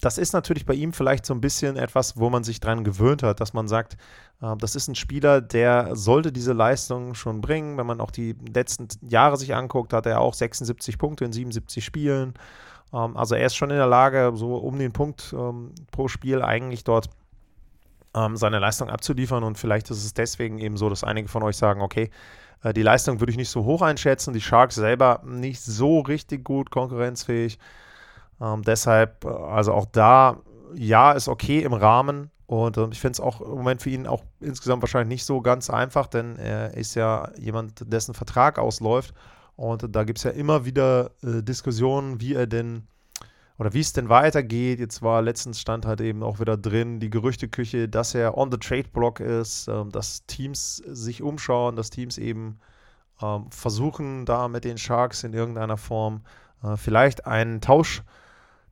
Das 0.02 0.18
ist 0.18 0.32
natürlich 0.32 0.66
bei 0.66 0.74
ihm 0.74 0.92
vielleicht 0.92 1.24
so 1.24 1.32
ein 1.32 1.40
bisschen 1.40 1.76
etwas, 1.76 2.16
wo 2.16 2.28
man 2.28 2.42
sich 2.42 2.58
dran 2.58 2.82
gewöhnt 2.82 3.22
hat, 3.22 3.40
dass 3.40 3.52
man 3.52 3.68
sagt, 3.68 3.96
äh, 4.42 4.56
das 4.58 4.74
ist 4.74 4.88
ein 4.88 4.96
Spieler, 4.96 5.40
der 5.40 5.94
sollte 5.94 6.32
diese 6.32 6.52
Leistung 6.52 7.14
schon 7.14 7.40
bringen. 7.40 7.78
Wenn 7.78 7.86
man 7.86 8.00
auch 8.00 8.10
die 8.10 8.34
letzten 8.52 8.88
Jahre 9.08 9.36
sich 9.36 9.54
anguckt, 9.54 9.92
hat 9.92 10.06
er 10.06 10.20
auch 10.20 10.34
76 10.34 10.98
Punkte 10.98 11.24
in 11.24 11.32
77 11.32 11.84
Spielen. 11.84 12.34
Ähm, 12.92 13.16
also 13.16 13.36
er 13.36 13.46
ist 13.46 13.54
schon 13.54 13.70
in 13.70 13.76
der 13.76 13.86
Lage, 13.86 14.32
so 14.34 14.56
um 14.56 14.76
den 14.76 14.92
Punkt 14.92 15.32
ähm, 15.38 15.70
pro 15.92 16.08
Spiel 16.08 16.42
eigentlich 16.42 16.82
dort 16.82 17.08
ähm, 18.12 18.36
seine 18.36 18.58
Leistung 18.58 18.90
abzuliefern. 18.90 19.44
Und 19.44 19.56
vielleicht 19.56 19.88
ist 19.92 20.04
es 20.04 20.14
deswegen 20.14 20.58
eben 20.58 20.76
so, 20.76 20.88
dass 20.90 21.04
einige 21.04 21.28
von 21.28 21.44
euch 21.44 21.56
sagen, 21.56 21.80
okay, 21.80 22.10
äh, 22.64 22.72
die 22.72 22.82
Leistung 22.82 23.20
würde 23.20 23.30
ich 23.30 23.38
nicht 23.38 23.50
so 23.50 23.64
hoch 23.64 23.82
einschätzen, 23.82 24.34
die 24.34 24.40
Sharks 24.40 24.74
selber 24.74 25.22
nicht 25.24 25.62
so 25.62 26.00
richtig 26.00 26.42
gut 26.42 26.72
konkurrenzfähig. 26.72 27.60
Ähm, 28.42 28.62
deshalb, 28.62 29.24
äh, 29.24 29.28
also 29.28 29.72
auch 29.72 29.86
da, 29.86 30.38
ja, 30.74 31.12
ist 31.12 31.28
okay 31.28 31.60
im 31.62 31.72
Rahmen. 31.72 32.30
Und 32.46 32.76
äh, 32.76 32.88
ich 32.90 33.00
finde 33.00 33.12
es 33.12 33.20
auch 33.20 33.40
im 33.40 33.50
Moment 33.50 33.82
für 33.82 33.90
ihn 33.90 34.06
auch 34.06 34.24
insgesamt 34.40 34.82
wahrscheinlich 34.82 35.20
nicht 35.20 35.24
so 35.24 35.40
ganz 35.40 35.70
einfach, 35.70 36.06
denn 36.06 36.36
er 36.36 36.74
ist 36.74 36.94
ja 36.94 37.30
jemand, 37.38 37.84
dessen 37.92 38.14
Vertrag 38.14 38.58
ausläuft. 38.58 39.14
Und 39.56 39.94
da 39.94 40.04
gibt 40.04 40.18
es 40.18 40.24
ja 40.24 40.32
immer 40.32 40.64
wieder 40.64 41.12
äh, 41.22 41.42
Diskussionen, 41.42 42.20
wie 42.20 42.34
er 42.34 42.46
denn 42.46 42.88
oder 43.58 43.74
wie 43.74 43.80
es 43.80 43.92
denn 43.92 44.08
weitergeht. 44.08 44.80
Jetzt 44.80 45.02
war 45.02 45.22
letztens 45.22 45.60
stand 45.60 45.86
halt 45.86 46.00
eben 46.00 46.22
auch 46.22 46.40
wieder 46.40 46.56
drin 46.56 46.98
die 46.98 47.10
Gerüchteküche, 47.10 47.88
dass 47.88 48.14
er 48.14 48.36
on 48.36 48.50
the 48.50 48.58
trade 48.58 48.88
block 48.92 49.20
ist, 49.20 49.68
ähm, 49.68 49.90
dass 49.90 50.26
Teams 50.26 50.76
sich 50.78 51.22
umschauen, 51.22 51.76
dass 51.76 51.90
Teams 51.90 52.18
eben 52.18 52.58
ähm, 53.22 53.50
versuchen, 53.50 54.26
da 54.26 54.48
mit 54.48 54.64
den 54.64 54.78
Sharks 54.78 55.22
in 55.22 55.32
irgendeiner 55.32 55.76
Form 55.76 56.22
äh, 56.64 56.76
vielleicht 56.76 57.26
einen 57.26 57.60
Tausch 57.60 58.02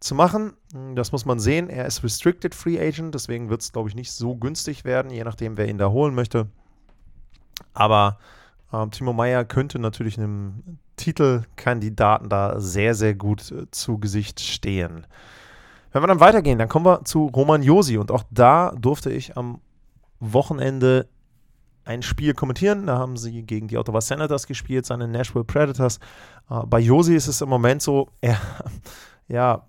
zu 0.00 0.14
machen. 0.14 0.54
Hm, 0.72 0.96
das 0.96 1.12
muss 1.12 1.24
man 1.24 1.38
sehen. 1.38 1.68
Er 1.68 1.86
ist 1.86 2.02
Restricted 2.02 2.54
Free 2.54 2.80
Agent, 2.80 3.14
deswegen 3.14 3.50
wird 3.50 3.62
es, 3.62 3.72
glaube 3.72 3.88
ich, 3.88 3.94
nicht 3.94 4.12
so 4.12 4.34
günstig 4.36 4.84
werden, 4.84 5.10
je 5.10 5.24
nachdem, 5.24 5.56
wer 5.56 5.68
ihn 5.68 5.78
da 5.78 5.90
holen 5.90 6.14
möchte. 6.14 6.48
Aber 7.74 8.18
ähm, 8.72 8.90
Timo 8.90 9.12
Meyer 9.12 9.44
könnte 9.44 9.78
natürlich 9.78 10.18
einem 10.18 10.78
Titelkandidaten 10.96 12.28
da 12.28 12.60
sehr, 12.60 12.94
sehr 12.94 13.14
gut 13.14 13.50
äh, 13.52 13.70
zu 13.70 13.98
Gesicht 13.98 14.40
stehen. 14.40 15.06
Wenn 15.92 16.02
wir 16.02 16.06
dann 16.06 16.20
weitergehen, 16.20 16.58
dann 16.58 16.68
kommen 16.68 16.86
wir 16.86 17.04
zu 17.04 17.26
Roman 17.26 17.62
Josi 17.62 17.98
und 17.98 18.10
auch 18.10 18.22
da 18.30 18.72
durfte 18.78 19.10
ich 19.10 19.36
am 19.36 19.60
Wochenende 20.20 21.08
ein 21.84 22.02
Spiel 22.02 22.34
kommentieren. 22.34 22.86
Da 22.86 22.98
haben 22.98 23.16
sie 23.16 23.42
gegen 23.42 23.66
die 23.66 23.76
Ottawa 23.76 24.00
Senators 24.00 24.46
gespielt, 24.46 24.86
seine 24.86 25.08
Nashville 25.08 25.44
Predators. 25.44 25.98
Äh, 26.48 26.66
bei 26.66 26.78
Josi 26.78 27.14
ist 27.16 27.26
es 27.26 27.40
im 27.40 27.48
Moment 27.48 27.82
so, 27.82 28.08
er, 28.20 28.38
ja, 29.28 29.64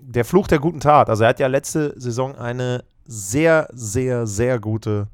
der 0.00 0.24
Fluch 0.24 0.46
der 0.46 0.58
guten 0.58 0.80
Tat. 0.80 1.08
Also 1.08 1.24
er 1.24 1.30
hat 1.30 1.40
ja 1.40 1.46
letzte 1.46 1.94
Saison 2.00 2.36
eine 2.36 2.84
sehr, 3.04 3.68
sehr, 3.72 4.26
sehr 4.26 4.58
gute 4.58 5.08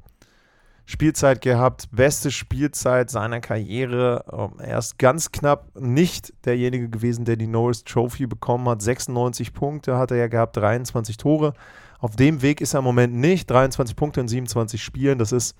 Spielzeit 0.85 1.41
gehabt, 1.41 1.89
beste 1.91 2.31
Spielzeit 2.31 3.09
seiner 3.09 3.41
Karriere. 3.41 4.23
Ähm, 4.31 4.59
er 4.59 4.77
ist 4.77 4.97
ganz 4.97 5.31
knapp 5.31 5.69
nicht 5.77 6.33
derjenige 6.45 6.89
gewesen, 6.89 7.25
der 7.25 7.35
die 7.35 7.47
Norris 7.47 7.83
Trophy 7.83 8.25
bekommen 8.25 8.69
hat. 8.69 8.81
96 8.81 9.53
Punkte 9.53 9.97
hat 9.97 10.11
er 10.11 10.17
ja 10.17 10.27
gehabt, 10.27 10.55
23 10.55 11.17
Tore. 11.17 11.53
Auf 11.99 12.15
dem 12.15 12.41
Weg 12.41 12.61
ist 12.61 12.73
er 12.73 12.79
im 12.79 12.85
Moment 12.85 13.13
nicht. 13.15 13.49
23 13.49 13.97
Punkte 13.97 14.21
in 14.21 14.29
27 14.29 14.81
Spielen, 14.81 15.19
das 15.19 15.33
ist 15.33 15.57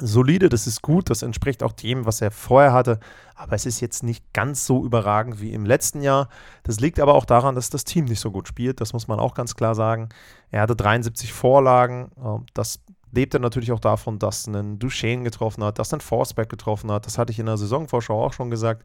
solide, 0.00 0.48
das 0.48 0.66
ist 0.66 0.82
gut, 0.82 1.10
das 1.10 1.22
entspricht 1.22 1.62
auch 1.62 1.72
dem, 1.72 2.06
was 2.06 2.20
er 2.20 2.30
vorher 2.30 2.72
hatte, 2.72 3.00
aber 3.34 3.54
es 3.54 3.66
ist 3.66 3.80
jetzt 3.80 4.02
nicht 4.02 4.32
ganz 4.32 4.66
so 4.66 4.84
überragend 4.84 5.40
wie 5.40 5.52
im 5.52 5.66
letzten 5.66 6.02
Jahr. 6.02 6.28
Das 6.62 6.80
liegt 6.80 7.00
aber 7.00 7.14
auch 7.14 7.24
daran, 7.24 7.54
dass 7.54 7.70
das 7.70 7.84
Team 7.84 8.06
nicht 8.06 8.20
so 8.20 8.30
gut 8.30 8.48
spielt, 8.48 8.80
das 8.80 8.92
muss 8.92 9.08
man 9.08 9.20
auch 9.20 9.34
ganz 9.34 9.54
klar 9.54 9.74
sagen. 9.74 10.08
Er 10.50 10.62
hatte 10.62 10.76
73 10.76 11.32
Vorlagen, 11.32 12.10
ähm, 12.22 12.46
das 12.54 12.80
lebt 13.12 13.34
er 13.34 13.40
natürlich 13.40 13.72
auch 13.72 13.80
davon, 13.80 14.18
dass 14.18 14.46
ein 14.46 14.78
Duchesne 14.78 15.24
getroffen 15.24 15.64
hat, 15.64 15.78
dass 15.78 15.94
ein 15.94 16.00
Forsberg 16.00 16.48
getroffen 16.48 16.90
hat. 16.92 17.06
Das 17.06 17.18
hatte 17.18 17.32
ich 17.32 17.38
in 17.38 17.46
der 17.46 17.56
Saisonvorschau 17.56 18.24
auch 18.24 18.32
schon 18.32 18.50
gesagt, 18.50 18.84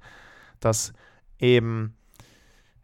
dass 0.60 0.94
eben 1.40 1.96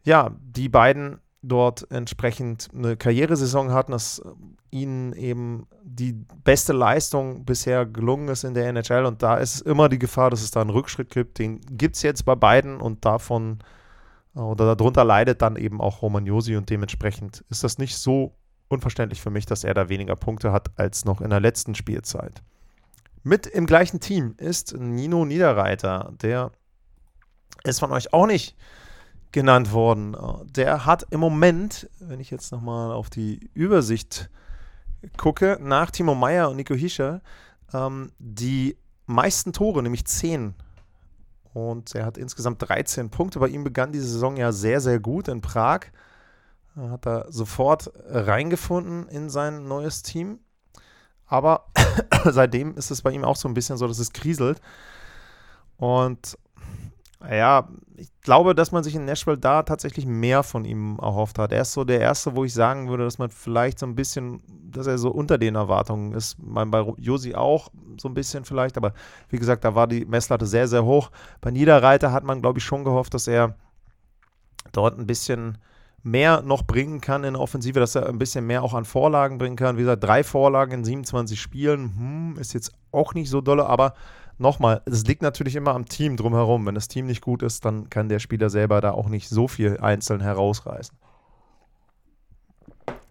ja, 0.04 0.32
die 0.42 0.70
beiden 0.70 1.20
dort 1.42 1.90
entsprechend 1.90 2.70
eine 2.74 2.98
Karrieresaison 2.98 3.72
hatten, 3.72 3.94
dass 3.94 4.22
ihnen 4.72 5.14
eben 5.14 5.68
die 5.84 6.14
beste 6.44 6.74
Leistung 6.74 7.46
bisher 7.46 7.86
gelungen 7.86 8.28
ist 8.28 8.44
in 8.44 8.54
der 8.54 8.68
NHL 8.68 9.06
und 9.06 9.24
da 9.24 9.38
ist 9.38 9.62
immer 9.62 9.90
die 9.90 10.00
Gefahr, 10.00 10.30
dass 10.30 10.42
es 10.42 10.52
da 10.52 10.62
einen 10.62 10.70
Rückschritt 10.70 11.10
gibt. 11.10 11.40
Den 11.40 11.62
gibt 11.62 11.96
es 11.96 12.02
jetzt 12.02 12.26
bei 12.26 12.36
beiden 12.36 12.82
und 12.82 13.06
davon 13.06 13.60
oder 14.34 14.76
darunter 14.76 15.04
leidet 15.04 15.42
dann 15.42 15.56
eben 15.56 15.82
auch 15.82 16.02
Romagnosi 16.02 16.56
und 16.56 16.70
dementsprechend 16.70 17.44
ist 17.50 17.64
das 17.64 17.78
nicht 17.78 17.98
so 17.98 18.36
unverständlich 18.68 19.22
für 19.22 19.32
mich, 19.32 19.46
dass 19.46 19.64
er 19.64 19.74
da 19.74 19.90
weniger 19.90 20.16
Punkte 20.16 20.52
hat 20.52 20.70
als 20.78 21.06
noch 21.06 21.22
in 21.22 21.30
der 21.30 21.40
letzten 21.40 21.74
Spielzeit. 21.74 22.44
Mit 23.24 23.48
im 23.48 23.66
gleichen 23.66 24.00
Team 24.00 24.36
ist 24.38 24.78
Nino 24.78 25.26
Niederreiter, 25.26 26.14
der 26.22 26.52
ist 27.64 27.80
von 27.80 27.92
euch 27.92 28.14
auch 28.14 28.28
nicht 28.28 28.56
genannt 29.32 29.72
worden. 29.72 30.16
Der 30.56 30.86
hat 30.86 31.06
im 31.12 31.20
Moment, 31.20 31.90
wenn 32.00 32.20
ich 32.20 32.32
jetzt 32.32 32.52
nochmal 32.52 32.92
auf 32.92 33.10
die 33.10 33.50
Übersicht 33.54 34.30
gucke, 35.18 35.58
nach 35.62 35.92
Timo 35.92 36.16
Meyer 36.16 36.50
und 36.50 36.56
Nico 36.56 36.74
Hischer 36.74 37.22
ähm, 37.74 38.12
die 38.20 38.78
meisten 39.06 39.54
Tore, 39.54 39.84
nämlich 39.84 40.06
10. 40.06 40.56
Und 41.54 41.96
er 41.96 42.06
hat 42.06 42.18
insgesamt 42.18 42.68
13 42.68 43.10
Punkte. 43.10 43.40
Bei 43.40 43.48
ihm 43.48 43.64
begann 43.64 43.92
die 43.92 44.00
Saison 44.00 44.38
ja 44.38 44.52
sehr, 44.52 44.82
sehr 44.82 45.00
gut 45.00 45.28
in 45.28 45.42
Prag. 45.42 45.88
Hat 46.76 47.06
er 47.06 47.26
sofort 47.32 47.92
reingefunden 48.08 49.08
in 49.08 49.30
sein 49.30 49.68
neues 49.68 50.04
Team. 50.04 50.40
Aber 51.26 51.66
seitdem 52.26 52.76
ist 52.76 52.92
es 52.92 53.02
bei 53.02 53.12
ihm 53.12 53.24
auch 53.24 53.36
so 53.36 53.48
ein 53.48 53.54
bisschen 53.54 53.78
so, 53.78 53.88
dass 53.88 54.00
es 54.00 54.14
kriselt. 54.14 54.62
Und 55.78 56.38
ja, 57.28 57.68
ich 57.98 58.10
glaube, 58.22 58.56
dass 58.56 58.72
man 58.72 58.84
sich 58.84 58.96
in 58.96 59.04
Nashville 59.04 59.38
da 59.38 59.64
tatsächlich 59.64 60.06
mehr 60.06 60.42
von 60.44 60.64
ihm 60.64 60.98
erhofft 61.02 61.38
hat. 61.38 61.52
Er 61.52 61.64
ist 61.64 61.74
so 61.74 61.84
der 61.84 62.00
Erste, 62.00 62.36
wo 62.36 62.46
ich 62.46 62.54
sagen 62.54 62.88
würde, 62.88 63.04
dass 63.04 63.18
man 63.18 63.30
vielleicht 63.30 63.78
so 63.80 63.86
ein 63.86 63.96
bisschen, 63.96 64.42
dass 64.72 64.88
er 64.88 64.98
so 64.98 65.10
unter 65.10 65.38
den 65.38 65.56
Erwartungen 65.56 66.14
ist. 66.14 66.38
Mein, 66.40 66.72
bei 66.72 66.82
Josi 66.98 67.36
auch 67.36 67.70
so 68.00 68.08
ein 68.08 68.14
bisschen 68.14 68.46
vielleicht, 68.46 68.78
aber 68.78 68.94
wie 69.28 69.38
gesagt, 69.38 69.66
da 69.66 69.76
war 69.76 69.88
die 69.88 70.06
Messlatte 70.06 70.46
sehr, 70.46 70.70
sehr 70.70 70.86
hoch. 70.86 71.12
Bei 71.42 71.52
Niederreiter 71.52 72.14
hat 72.14 72.24
man, 72.24 72.42
glaube 72.42 72.60
ich, 72.60 72.66
schon 72.66 72.86
gehofft, 72.86 73.14
dass 73.14 73.28
er 73.28 73.56
dort 74.72 74.98
ein 74.98 75.08
bisschen 75.08 75.58
mehr 76.02 76.42
noch 76.42 76.64
bringen 76.64 77.02
kann 77.02 77.26
in 77.26 77.34
der 77.34 77.42
Offensive, 77.42 77.82
dass 77.82 77.96
er 77.96 78.08
ein 78.08 78.20
bisschen 78.20 78.48
mehr 78.48 78.64
auch 78.64 78.74
an 78.74 78.86
Vorlagen 78.86 79.38
bringen 79.38 79.58
kann. 79.58 79.76
Wie 79.76 79.82
gesagt, 79.82 80.06
drei 80.06 80.24
Vorlagen 80.24 80.72
in 80.72 80.86
27 80.86 81.40
Spielen, 81.40 81.94
hm, 81.98 82.38
ist 82.40 82.54
jetzt 82.54 82.72
auch 82.94 83.14
nicht 83.14 83.30
so 83.30 83.42
dolle, 83.42 83.66
aber 83.66 83.94
nochmal, 84.40 84.82
es 84.86 85.06
liegt 85.06 85.22
natürlich 85.22 85.56
immer 85.56 85.74
am 85.74 85.86
Team 85.86 86.18
drumherum. 86.18 86.66
Wenn 86.66 86.76
das 86.76 86.88
Team 86.88 87.06
nicht 87.06 87.22
gut 87.22 87.44
ist, 87.44 87.66
dann 87.66 87.90
kann 87.90 88.10
der 88.10 88.20
Spieler 88.20 88.50
selber 88.50 88.82
da 88.82 88.92
auch 88.92 89.10
nicht 89.10 89.30
so 89.30 89.48
viel 89.48 89.78
einzeln 89.80 90.22
herausreißen. 90.22 90.98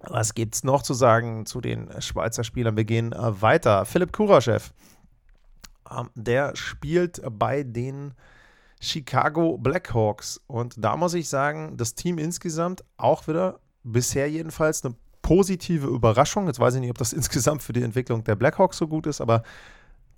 Was 0.00 0.34
gibt 0.34 0.54
es 0.54 0.64
noch 0.64 0.82
zu 0.82 0.94
sagen 0.94 1.44
zu 1.44 1.60
den 1.60 1.88
Schweizer 2.00 2.44
Spielern? 2.44 2.76
Wir 2.76 2.84
gehen 2.84 3.12
äh, 3.12 3.42
weiter. 3.42 3.84
Philipp 3.84 4.12
Kuraschew, 4.12 4.60
ähm, 5.90 6.08
der 6.14 6.56
spielt 6.56 7.20
bei 7.30 7.62
den 7.62 8.14
Chicago 8.80 9.58
Blackhawks. 9.58 10.40
Und 10.46 10.74
da 10.78 10.96
muss 10.96 11.14
ich 11.14 11.28
sagen, 11.28 11.76
das 11.76 11.94
Team 11.94 12.18
insgesamt 12.18 12.84
auch 12.96 13.26
wieder 13.26 13.60
bisher 13.82 14.30
jedenfalls 14.30 14.84
eine 14.84 14.94
positive 15.22 15.88
Überraschung. 15.88 16.46
Jetzt 16.46 16.60
weiß 16.60 16.74
ich 16.74 16.80
nicht, 16.80 16.90
ob 16.90 16.98
das 16.98 17.12
insgesamt 17.12 17.62
für 17.62 17.72
die 17.72 17.82
Entwicklung 17.82 18.24
der 18.24 18.36
Blackhawks 18.36 18.78
so 18.78 18.86
gut 18.86 19.06
ist, 19.06 19.20
aber 19.20 19.42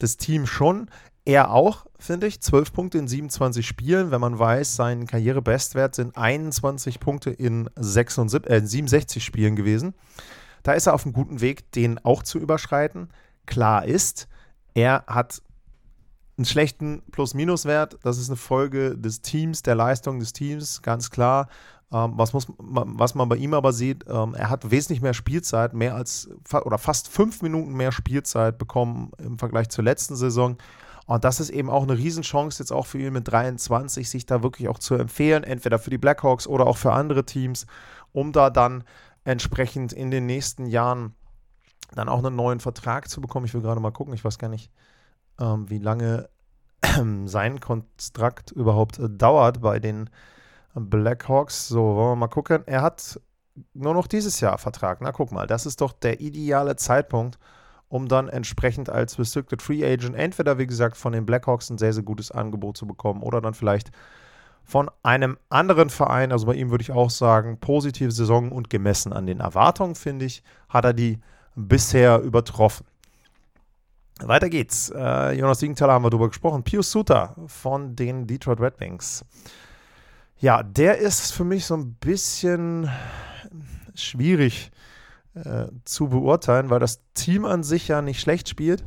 das 0.00 0.16
Team 0.16 0.47
schon. 0.47 0.90
Er 1.25 1.52
auch, 1.52 1.87
finde 1.99 2.26
ich. 2.26 2.40
12 2.40 2.73
Punkte 2.73 2.99
in 2.99 3.07
27 3.07 3.66
Spielen. 3.66 4.11
Wenn 4.11 4.21
man 4.21 4.38
weiß, 4.38 4.75
sein 4.75 5.07
Karrierebestwert 5.07 5.95
sind 5.95 6.16
21 6.16 6.99
Punkte 6.99 7.30
in 7.30 7.71
76, 7.76 8.50
äh, 8.50 8.66
67 8.66 9.23
Spielen 9.23 9.54
gewesen. 9.54 9.95
Da 10.62 10.73
ist 10.73 10.87
er 10.87 10.95
auf 10.95 11.04
einem 11.04 11.12
guten 11.12 11.40
Weg, 11.40 11.71
den 11.73 11.99
auch 12.04 12.23
zu 12.23 12.38
überschreiten. 12.38 13.11
Klar 13.47 13.85
ist, 13.85 14.28
er 14.75 15.04
hat 15.07 15.42
einen 16.37 16.47
schlechten 16.47 17.02
Plus-Minus-Wert. 17.12 17.99
Das 18.02 18.19
ist 18.19 18.28
eine 18.28 18.37
Folge 18.37 18.97
des 18.97 19.21
Teams, 19.21 19.62
der 19.62 19.75
Leistung 19.75 20.19
des 20.19 20.33
Teams, 20.33 20.83
ganz 20.83 21.11
klar. 21.11 21.49
Ähm, 21.92 22.12
was, 22.14 22.32
muss, 22.32 22.47
was 22.59 23.14
man 23.14 23.28
bei 23.28 23.37
ihm 23.37 23.52
aber 23.52 23.73
sieht, 23.73 24.04
ähm, 24.09 24.35
er 24.35 24.49
hat 24.49 24.70
wesentlich 24.70 25.02
mehr 25.02 25.14
Spielzeit, 25.14 25.75
mehr 25.75 25.94
als 25.94 26.28
oder 26.64 26.78
fast 26.78 27.09
fünf 27.09 27.42
Minuten 27.42 27.73
mehr 27.73 27.90
Spielzeit 27.90 28.59
bekommen 28.59 29.11
im 29.18 29.38
Vergleich 29.38 29.68
zur 29.70 29.85
letzten 29.85 30.14
Saison. 30.14 30.56
Und 31.06 31.25
das 31.25 31.40
ist 31.40 31.50
eben 31.50 31.68
auch 31.68 31.82
eine 31.82 31.99
Riesenchance 31.99 32.62
jetzt 32.62 32.70
auch 32.70 32.87
für 32.87 32.99
ihn 32.99 33.12
mit 33.12 33.26
23, 33.26 34.09
sich 34.09 34.26
da 34.26 34.44
wirklich 34.44 34.68
auch 34.68 34.78
zu 34.78 34.94
empfehlen, 34.94 35.42
entweder 35.42 35.80
für 35.80 35.90
die 35.90 35.99
Blackhawks 35.99 36.47
oder 36.47 36.68
auch 36.68 36.76
für 36.76 36.92
andere 36.92 37.26
Teams, 37.26 37.66
um 38.12 38.30
da 38.32 38.50
dann 38.50 38.85
entsprechend 39.25 39.92
in 39.92 40.12
den 40.12 40.26
nächsten 40.26 40.66
Jahren 40.66 41.14
dann 41.97 42.09
auch 42.09 42.18
einen 42.25 42.37
neuen 42.37 42.61
Vertrag 42.61 43.09
zu 43.09 43.20
bekommen. 43.20 43.47
Ich 43.47 43.54
will 43.54 43.62
gerade 43.62 43.80
mal 43.80 43.90
gucken, 43.90 44.14
ich 44.14 44.25
weiß 44.25 44.38
gar 44.38 44.49
nicht, 44.49 44.70
ähm, 45.40 45.68
wie 45.68 45.78
lange 45.78 46.28
sein 47.25 47.59
Kontrakt 47.59 48.52
überhaupt 48.52 49.00
äh, 49.00 49.09
dauert 49.11 49.61
bei 49.61 49.80
den 49.80 50.11
Blackhawks. 50.74 51.68
So, 51.68 51.96
wollen 51.96 52.12
wir 52.12 52.16
mal 52.16 52.28
gucken. 52.28 52.62
Er 52.66 52.82
hat 52.82 53.20
nur 53.74 53.94
noch 53.94 54.06
dieses 54.06 54.40
Jahr 54.40 54.58
Vertrag. 54.58 55.00
Na, 55.00 55.12
guck 55.12 55.32
mal, 55.32 55.46
das 55.46 55.66
ist 55.66 55.80
doch 55.80 55.92
der 55.92 56.20
ideale 56.20 56.76
Zeitpunkt, 56.76 57.38
um 57.88 58.08
dann 58.08 58.28
entsprechend 58.28 58.88
als 58.88 59.18
Restricted 59.18 59.62
Free 59.62 59.84
Agent 59.84 60.14
entweder, 60.14 60.58
wie 60.58 60.66
gesagt, 60.66 60.96
von 60.96 61.12
den 61.12 61.26
Blackhawks 61.26 61.70
ein 61.70 61.78
sehr, 61.78 61.92
sehr 61.92 62.04
gutes 62.04 62.30
Angebot 62.30 62.76
zu 62.76 62.86
bekommen 62.86 63.22
oder 63.22 63.40
dann 63.40 63.54
vielleicht 63.54 63.90
von 64.62 64.90
einem 65.02 65.36
anderen 65.48 65.90
Verein. 65.90 66.32
Also 66.32 66.46
bei 66.46 66.54
ihm 66.54 66.70
würde 66.70 66.82
ich 66.82 66.92
auch 66.92 67.10
sagen, 67.10 67.58
positive 67.58 68.12
Saison 68.12 68.52
und 68.52 68.70
gemessen 68.70 69.12
an 69.12 69.26
den 69.26 69.40
Erwartungen, 69.40 69.94
finde 69.94 70.26
ich, 70.26 70.42
hat 70.68 70.84
er 70.84 70.92
die 70.92 71.18
bisher 71.56 72.20
übertroffen. 72.20 72.86
Weiter 74.22 74.50
geht's. 74.50 74.92
Äh, 74.94 75.32
Jonas 75.32 75.60
Siegenthaler 75.60 75.94
haben 75.94 76.04
wir 76.04 76.10
darüber 76.10 76.28
gesprochen. 76.28 76.62
Pius 76.62 76.90
Suter 76.90 77.34
von 77.46 77.96
den 77.96 78.26
Detroit 78.26 78.60
Red 78.60 78.80
Wings. 78.80 79.24
Ja, 80.40 80.62
der 80.62 80.97
ist 80.97 81.32
für 81.32 81.44
mich 81.44 81.66
so 81.66 81.76
ein 81.76 81.94
bisschen 81.97 82.90
schwierig 83.94 84.70
äh, 85.35 85.66
zu 85.85 86.09
beurteilen, 86.09 86.70
weil 86.70 86.80
das 86.80 87.02
Team 87.12 87.44
an 87.44 87.62
sich 87.62 87.88
ja 87.88 88.00
nicht 88.00 88.23
schlecht 88.23 88.49
spielt. 88.49 88.82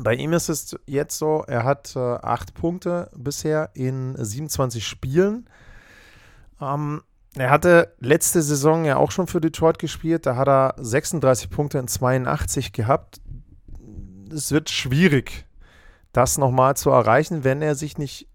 Bei 0.00 0.14
ihm 0.14 0.32
ist 0.32 0.48
es 0.48 0.76
jetzt 0.86 1.18
so, 1.18 1.42
er 1.48 1.64
hat 1.64 1.96
äh, 1.96 1.98
acht 1.98 2.54
Punkte 2.54 3.10
bisher 3.16 3.70
in 3.74 4.14
27 4.16 4.86
Spielen. 4.86 5.48
Ähm, 6.60 7.02
er 7.34 7.50
hatte 7.50 7.92
letzte 7.98 8.40
Saison 8.40 8.84
ja 8.84 8.98
auch 8.98 9.10
schon 9.10 9.26
für 9.26 9.40
Detroit 9.40 9.80
gespielt. 9.80 10.26
Da 10.26 10.36
hat 10.36 10.48
er 10.48 10.76
36 10.78 11.50
Punkte 11.50 11.78
in 11.78 11.88
82 11.88 12.72
gehabt. 12.72 13.20
Es 14.32 14.52
wird 14.52 14.70
schwierig, 14.70 15.44
das 16.12 16.38
nochmal 16.38 16.76
zu 16.76 16.90
erreichen, 16.90 17.42
wenn 17.42 17.62
er 17.62 17.74
sich 17.74 17.98
nicht 17.98 18.28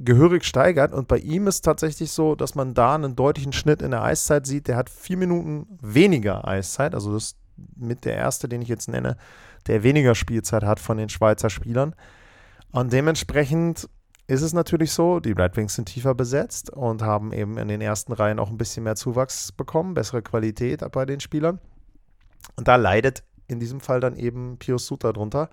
gehörig 0.00 0.44
steigert. 0.44 0.92
Und 0.92 1.08
bei 1.08 1.18
ihm 1.18 1.46
ist 1.46 1.62
tatsächlich 1.62 2.12
so, 2.12 2.34
dass 2.34 2.54
man 2.54 2.74
da 2.74 2.94
einen 2.94 3.16
deutlichen 3.16 3.52
Schnitt 3.52 3.82
in 3.82 3.90
der 3.90 4.02
Eiszeit 4.02 4.46
sieht. 4.46 4.68
Der 4.68 4.76
hat 4.76 4.90
vier 4.90 5.16
Minuten 5.16 5.78
weniger 5.80 6.46
Eiszeit. 6.46 6.94
Also 6.94 7.12
das 7.12 7.24
ist 7.24 7.36
mit 7.76 8.04
der 8.04 8.14
erste, 8.14 8.48
den 8.48 8.62
ich 8.62 8.68
jetzt 8.68 8.88
nenne, 8.88 9.16
der 9.66 9.82
weniger 9.82 10.14
Spielzeit 10.14 10.62
hat 10.62 10.80
von 10.80 10.96
den 10.96 11.08
Schweizer 11.08 11.50
Spielern. 11.50 11.94
Und 12.70 12.92
dementsprechend 12.92 13.88
ist 14.26 14.42
es 14.42 14.52
natürlich 14.52 14.92
so, 14.92 15.20
die 15.20 15.32
Red 15.32 15.56
Wings 15.56 15.74
sind 15.74 15.86
tiefer 15.86 16.14
besetzt 16.14 16.70
und 16.70 17.02
haben 17.02 17.32
eben 17.32 17.56
in 17.56 17.68
den 17.68 17.80
ersten 17.80 18.12
Reihen 18.12 18.38
auch 18.38 18.50
ein 18.50 18.58
bisschen 18.58 18.84
mehr 18.84 18.94
Zuwachs 18.94 19.52
bekommen, 19.52 19.94
bessere 19.94 20.22
Qualität 20.22 20.84
bei 20.92 21.06
den 21.06 21.20
Spielern. 21.20 21.60
Und 22.56 22.68
da 22.68 22.76
leidet 22.76 23.24
in 23.46 23.58
diesem 23.58 23.80
Fall 23.80 24.00
dann 24.00 24.16
eben 24.16 24.58
Pius 24.58 24.86
Suter 24.86 25.12
drunter. 25.12 25.48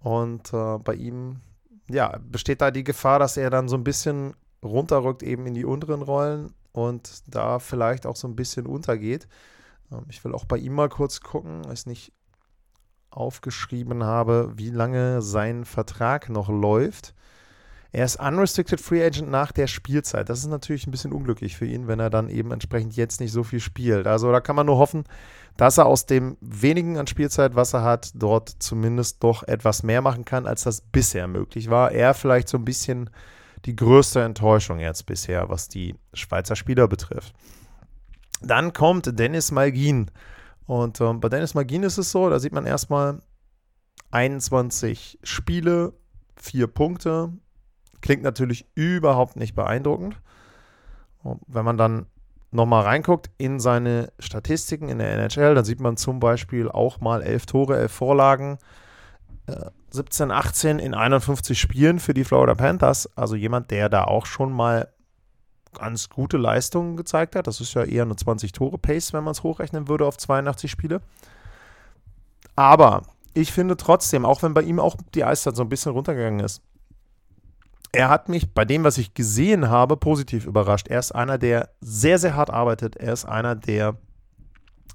Und 0.00 0.52
äh, 0.52 0.78
bei 0.78 0.94
ihm 0.94 1.40
ja, 1.88 2.18
besteht 2.22 2.60
da 2.60 2.70
die 2.70 2.84
Gefahr, 2.84 3.18
dass 3.18 3.36
er 3.36 3.50
dann 3.50 3.68
so 3.68 3.76
ein 3.76 3.84
bisschen 3.84 4.34
runterrückt 4.62 5.22
eben 5.22 5.46
in 5.46 5.54
die 5.54 5.64
unteren 5.64 6.02
Rollen 6.02 6.54
und 6.72 7.22
da 7.26 7.58
vielleicht 7.58 8.06
auch 8.06 8.16
so 8.16 8.26
ein 8.26 8.36
bisschen 8.36 8.66
untergeht. 8.66 9.28
Ähm, 9.92 10.06
ich 10.08 10.24
will 10.24 10.34
auch 10.34 10.44
bei 10.44 10.56
ihm 10.56 10.74
mal 10.74 10.88
kurz 10.88 11.20
gucken, 11.20 11.62
ich 11.72 11.86
nicht 11.86 12.12
aufgeschrieben 13.10 14.04
habe, 14.04 14.52
wie 14.56 14.70
lange 14.70 15.22
sein 15.22 15.64
Vertrag 15.64 16.30
noch 16.30 16.48
läuft. 16.48 17.14
Er 17.94 18.06
ist 18.06 18.16
unrestricted 18.16 18.80
Free 18.80 19.04
Agent 19.04 19.30
nach 19.30 19.52
der 19.52 19.68
Spielzeit. 19.68 20.28
Das 20.28 20.40
ist 20.40 20.46
natürlich 20.46 20.84
ein 20.84 20.90
bisschen 20.90 21.12
unglücklich 21.12 21.56
für 21.56 21.64
ihn, 21.64 21.86
wenn 21.86 22.00
er 22.00 22.10
dann 22.10 22.28
eben 22.28 22.50
entsprechend 22.50 22.96
jetzt 22.96 23.20
nicht 23.20 23.30
so 23.30 23.44
viel 23.44 23.60
spielt. 23.60 24.08
Also 24.08 24.32
da 24.32 24.40
kann 24.40 24.56
man 24.56 24.66
nur 24.66 24.78
hoffen, 24.78 25.04
dass 25.56 25.78
er 25.78 25.86
aus 25.86 26.04
dem 26.04 26.36
wenigen 26.40 26.98
an 26.98 27.06
Spielzeit, 27.06 27.54
was 27.54 27.72
er 27.72 27.84
hat, 27.84 28.10
dort 28.16 28.48
zumindest 28.48 29.22
doch 29.22 29.44
etwas 29.44 29.84
mehr 29.84 30.02
machen 30.02 30.24
kann, 30.24 30.48
als 30.48 30.64
das 30.64 30.80
bisher 30.80 31.28
möglich 31.28 31.70
war. 31.70 31.92
Er 31.92 32.14
vielleicht 32.14 32.48
so 32.48 32.58
ein 32.58 32.64
bisschen 32.64 33.10
die 33.64 33.76
größte 33.76 34.22
Enttäuschung 34.22 34.80
jetzt 34.80 35.06
bisher, 35.06 35.48
was 35.48 35.68
die 35.68 35.94
Schweizer 36.14 36.56
Spieler 36.56 36.88
betrifft. 36.88 37.32
Dann 38.42 38.72
kommt 38.72 39.16
Dennis 39.20 39.52
Malgin. 39.52 40.10
Und 40.66 41.00
ähm, 41.00 41.20
bei 41.20 41.28
Dennis 41.28 41.54
Malgin 41.54 41.84
ist 41.84 41.98
es 41.98 42.10
so, 42.10 42.28
da 42.28 42.40
sieht 42.40 42.54
man 42.54 42.66
erstmal 42.66 43.20
21 44.10 45.20
Spiele, 45.22 45.92
4 46.34 46.66
Punkte, 46.66 47.32
Klingt 48.04 48.22
natürlich 48.22 48.66
überhaupt 48.74 49.36
nicht 49.36 49.54
beeindruckend. 49.54 50.20
wenn 51.46 51.64
man 51.64 51.78
dann 51.78 52.04
nochmal 52.50 52.82
reinguckt 52.82 53.30
in 53.38 53.60
seine 53.60 54.12
Statistiken 54.18 54.90
in 54.90 54.98
der 54.98 55.10
NHL, 55.14 55.54
dann 55.54 55.64
sieht 55.64 55.80
man 55.80 55.96
zum 55.96 56.20
Beispiel 56.20 56.68
auch 56.68 57.00
mal 57.00 57.22
elf 57.22 57.46
Tore, 57.46 57.78
elf 57.78 57.92
Vorlagen, 57.92 58.58
äh, 59.46 59.70
17, 59.88 60.30
18 60.30 60.78
in 60.80 60.92
51 60.92 61.58
Spielen 61.58 61.98
für 61.98 62.12
die 62.12 62.24
Florida 62.24 62.54
Panthers. 62.54 63.08
Also 63.16 63.36
jemand, 63.36 63.70
der 63.70 63.88
da 63.88 64.04
auch 64.04 64.26
schon 64.26 64.52
mal 64.52 64.92
ganz 65.72 66.10
gute 66.10 66.36
Leistungen 66.36 66.98
gezeigt 66.98 67.36
hat. 67.36 67.46
Das 67.46 67.62
ist 67.62 67.72
ja 67.72 67.84
eher 67.84 68.02
eine 68.02 68.16
20-Tore-Pace, 68.16 69.14
wenn 69.14 69.24
man 69.24 69.32
es 69.32 69.42
hochrechnen 69.42 69.88
würde 69.88 70.04
auf 70.04 70.18
82 70.18 70.70
Spiele. 70.70 71.00
Aber 72.54 73.04
ich 73.32 73.50
finde 73.50 73.78
trotzdem, 73.78 74.26
auch 74.26 74.42
wenn 74.42 74.52
bei 74.52 74.60
ihm 74.60 74.78
auch 74.78 74.94
die 75.14 75.24
Eiszeit 75.24 75.56
so 75.56 75.62
ein 75.62 75.70
bisschen 75.70 75.92
runtergegangen 75.92 76.40
ist, 76.40 76.60
er 77.94 78.08
hat 78.08 78.28
mich 78.28 78.52
bei 78.52 78.64
dem, 78.64 78.84
was 78.84 78.98
ich 78.98 79.14
gesehen 79.14 79.68
habe, 79.68 79.96
positiv 79.96 80.46
überrascht. 80.46 80.88
Er 80.88 80.98
ist 80.98 81.12
einer, 81.12 81.38
der 81.38 81.70
sehr, 81.80 82.18
sehr 82.18 82.36
hart 82.36 82.50
arbeitet. 82.50 82.96
Er 82.96 83.12
ist 83.12 83.24
einer, 83.24 83.54
der 83.54 83.96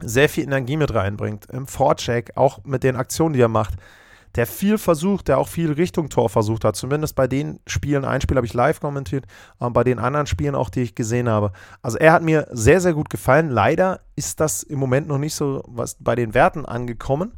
sehr 0.01 0.29
viel 0.29 0.43
Energie 0.43 0.77
mit 0.77 0.93
reinbringt. 0.93 1.45
Im 1.47 1.67
Vorcheck, 1.67 2.31
auch 2.35 2.63
mit 2.63 2.83
den 2.83 2.95
Aktionen, 2.95 3.33
die 3.33 3.41
er 3.41 3.47
macht. 3.49 3.75
Der 4.35 4.45
viel 4.45 4.77
versucht, 4.77 5.27
der 5.27 5.39
auch 5.39 5.47
viel 5.47 5.71
Richtung 5.71 6.09
Tor 6.09 6.29
versucht 6.29 6.63
hat. 6.63 6.75
Zumindest 6.75 7.15
bei 7.15 7.27
den 7.27 7.59
Spielen, 7.65 8.05
ein 8.05 8.21
Spiel 8.21 8.37
habe 8.37 8.45
ich 8.45 8.53
live 8.53 8.79
kommentiert, 8.79 9.25
aber 9.57 9.71
bei 9.71 9.83
den 9.83 9.97
anderen 9.97 10.27
Spielen 10.27 10.53
auch, 10.53 10.69
die 10.69 10.81
ich 10.81 10.93
gesehen 10.93 11.27
habe. 11.27 11.51
Also 11.81 11.97
er 11.97 12.13
hat 12.13 12.21
mir 12.21 12.47
sehr, 12.51 12.79
sehr 12.79 12.93
gut 12.93 13.09
gefallen. 13.09 13.49
Leider 13.49 14.01
ist 14.15 14.39
das 14.39 14.61
im 14.61 14.77
Moment 14.77 15.07
noch 15.07 15.17
nicht 15.17 15.33
so 15.33 15.63
was 15.67 15.95
bei 15.99 16.15
den 16.15 16.35
Werten 16.35 16.65
angekommen. 16.65 17.33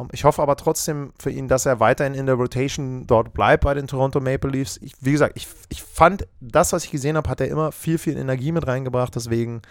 Ähm, 0.00 0.08
ich 0.12 0.24
hoffe 0.24 0.42
aber 0.42 0.56
trotzdem 0.56 1.12
für 1.18 1.30
ihn, 1.30 1.48
dass 1.48 1.66
er 1.66 1.80
weiterhin 1.80 2.14
in 2.14 2.26
der 2.26 2.36
Rotation 2.36 3.06
dort 3.06 3.32
bleibt 3.32 3.64
bei 3.64 3.74
den 3.74 3.86
Toronto 3.86 4.20
Maple 4.20 4.50
Leafs. 4.50 4.78
Ich, 4.82 4.94
wie 5.00 5.12
gesagt, 5.12 5.36
ich, 5.36 5.48
ich 5.68 5.82
fand 5.82 6.26
das, 6.40 6.72
was 6.72 6.84
ich 6.84 6.90
gesehen 6.90 7.16
habe, 7.16 7.28
hat 7.28 7.40
er 7.40 7.48
immer 7.48 7.72
viel, 7.72 7.98
viel 7.98 8.16
Energie 8.16 8.52
mit 8.52 8.66
reingebracht. 8.66 9.14
Deswegen 9.14 9.62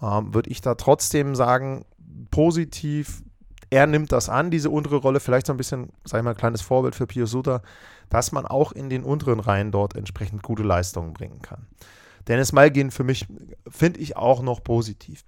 ähm, 0.00 0.34
würde 0.34 0.50
ich 0.50 0.60
da 0.60 0.74
trotzdem 0.74 1.34
sagen, 1.34 1.84
positiv, 2.30 3.22
er 3.70 3.86
nimmt 3.86 4.12
das 4.12 4.28
an, 4.28 4.50
diese 4.50 4.68
untere 4.68 4.96
Rolle, 4.96 5.20
vielleicht 5.20 5.46
so 5.46 5.52
ein 5.54 5.56
bisschen, 5.56 5.90
sag 6.04 6.18
ich 6.18 6.24
mal, 6.24 6.30
ein 6.30 6.36
kleines 6.36 6.60
Vorbild 6.60 6.94
für 6.94 7.06
Pio 7.06 7.24
Suter, 7.24 7.62
dass 8.10 8.30
man 8.30 8.44
auch 8.44 8.72
in 8.72 8.90
den 8.90 9.02
unteren 9.02 9.40
Reihen 9.40 9.72
dort 9.72 9.96
entsprechend 9.96 10.42
gute 10.42 10.62
Leistungen 10.62 11.14
bringen 11.14 11.40
kann. 11.40 11.66
Dennis 12.28 12.52
Malgin 12.52 12.90
für 12.90 13.02
mich 13.02 13.26
finde 13.66 14.00
ich 14.00 14.16
auch 14.16 14.42
noch 14.42 14.62
positiv. 14.62 15.24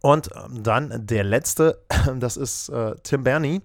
Und 0.00 0.30
ähm, 0.34 0.62
dann 0.62 1.06
der 1.06 1.24
letzte, 1.24 1.80
das 2.18 2.36
ist 2.36 2.68
äh, 2.68 2.94
Tim 3.02 3.24
Bernie. 3.24 3.62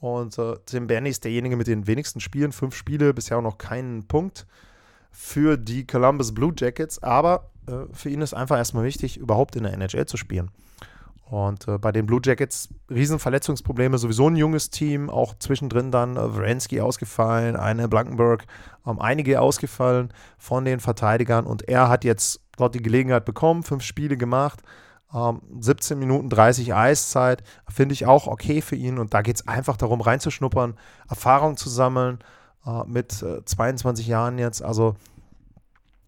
Und 0.00 0.38
äh, 0.38 0.56
Tim 0.66 0.86
Bernie 0.86 1.10
ist 1.10 1.24
derjenige 1.24 1.56
mit 1.56 1.66
den 1.66 1.86
wenigsten 1.86 2.20
Spielen, 2.20 2.52
fünf 2.52 2.74
Spiele, 2.74 3.14
bisher 3.14 3.38
auch 3.38 3.42
noch 3.42 3.58
keinen 3.58 4.06
Punkt 4.06 4.46
für 5.10 5.56
die 5.56 5.86
Columbus 5.86 6.34
Blue 6.34 6.52
Jackets. 6.56 7.02
Aber 7.02 7.50
äh, 7.66 7.92
für 7.92 8.10
ihn 8.10 8.20
ist 8.20 8.34
einfach 8.34 8.56
erstmal 8.56 8.84
wichtig, 8.84 9.16
überhaupt 9.16 9.56
in 9.56 9.62
der 9.62 9.72
NHL 9.72 10.06
zu 10.06 10.16
spielen. 10.16 10.50
Und 11.30 11.66
äh, 11.68 11.78
bei 11.78 11.90
den 11.90 12.06
Blue 12.06 12.20
Jackets 12.22 12.68
riesen 12.90 13.18
Verletzungsprobleme, 13.18 13.96
sowieso 13.98 14.28
ein 14.28 14.36
junges 14.36 14.70
Team, 14.70 15.08
auch 15.08 15.34
zwischendrin 15.38 15.90
dann 15.90 16.16
äh, 16.16 16.36
Wrensky 16.36 16.80
ausgefallen, 16.80 17.56
eine 17.56 17.88
Blankenberg, 17.88 18.44
ähm, 18.86 19.00
einige 19.00 19.40
ausgefallen 19.40 20.12
von 20.36 20.64
den 20.64 20.80
Verteidigern 20.80 21.46
und 21.46 21.66
er 21.66 21.88
hat 21.88 22.04
jetzt 22.04 22.40
dort 22.56 22.74
die 22.74 22.82
Gelegenheit 22.82 23.24
bekommen, 23.24 23.62
fünf 23.62 23.82
Spiele 23.82 24.16
gemacht, 24.16 24.60
17 25.14 25.94
ähm, 25.94 25.98
Minuten 26.00 26.28
30 26.28 26.74
Eiszeit 26.74 27.44
finde 27.68 27.92
ich 27.92 28.06
auch 28.06 28.26
okay 28.26 28.60
für 28.60 28.76
ihn. 28.76 28.98
Und 28.98 29.14
da 29.14 29.22
geht 29.22 29.36
es 29.36 29.46
einfach 29.46 29.76
darum, 29.76 30.00
reinzuschnuppern, 30.00 30.76
Erfahrung 31.08 31.56
zu 31.56 31.68
sammeln 31.68 32.18
äh, 32.66 32.84
mit 32.86 33.22
äh, 33.22 33.44
22 33.44 34.06
Jahren 34.06 34.38
jetzt. 34.38 34.62
Also 34.62 34.96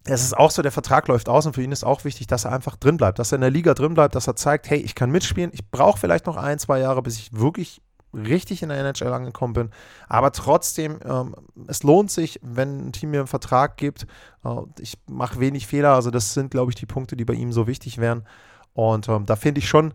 es 0.03 0.23
ist 0.23 0.37
auch 0.37 0.51
so, 0.51 0.61
der 0.61 0.71
Vertrag 0.71 1.07
läuft 1.07 1.29
aus 1.29 1.45
und 1.45 1.53
für 1.53 1.61
ihn 1.61 1.71
ist 1.71 1.83
auch 1.83 2.03
wichtig, 2.03 2.27
dass 2.27 2.45
er 2.45 2.53
einfach 2.53 2.75
drin 2.75 2.97
bleibt, 2.97 3.19
dass 3.19 3.31
er 3.31 3.37
in 3.37 3.41
der 3.41 3.51
Liga 3.51 3.73
drin 3.73 3.93
bleibt, 3.93 4.15
dass 4.15 4.27
er 4.27 4.35
zeigt, 4.35 4.69
hey, 4.69 4.79
ich 4.79 4.95
kann 4.95 5.11
mitspielen. 5.11 5.51
Ich 5.53 5.69
brauche 5.69 5.99
vielleicht 5.99 6.25
noch 6.25 6.37
ein, 6.37 6.59
zwei 6.59 6.79
Jahre, 6.79 7.01
bis 7.01 7.17
ich 7.17 7.33
wirklich 7.33 7.81
richtig 8.13 8.63
in 8.63 8.69
der 8.69 8.79
NHL 8.79 9.13
angekommen 9.13 9.53
bin. 9.53 9.69
Aber 10.07 10.31
trotzdem, 10.31 10.99
ähm, 11.05 11.35
es 11.67 11.83
lohnt 11.83 12.09
sich, 12.09 12.39
wenn 12.41 12.87
ein 12.87 12.91
Team 12.93 13.11
mir 13.11 13.19
einen 13.19 13.27
Vertrag 13.27 13.77
gibt. 13.77 14.07
Äh, 14.43 14.55
ich 14.79 14.97
mache 15.09 15.39
wenig 15.39 15.67
Fehler. 15.67 15.93
Also 15.93 16.09
das 16.09 16.33
sind, 16.33 16.51
glaube 16.51 16.71
ich, 16.71 16.75
die 16.75 16.85
Punkte, 16.85 17.15
die 17.15 17.25
bei 17.25 17.33
ihm 17.33 17.51
so 17.51 17.67
wichtig 17.67 17.97
wären. 17.97 18.25
Und 18.77 19.09
ähm, 19.09 19.25
da 19.25 19.35
finde 19.35 19.57
ich 19.57 19.67
schon, 19.67 19.91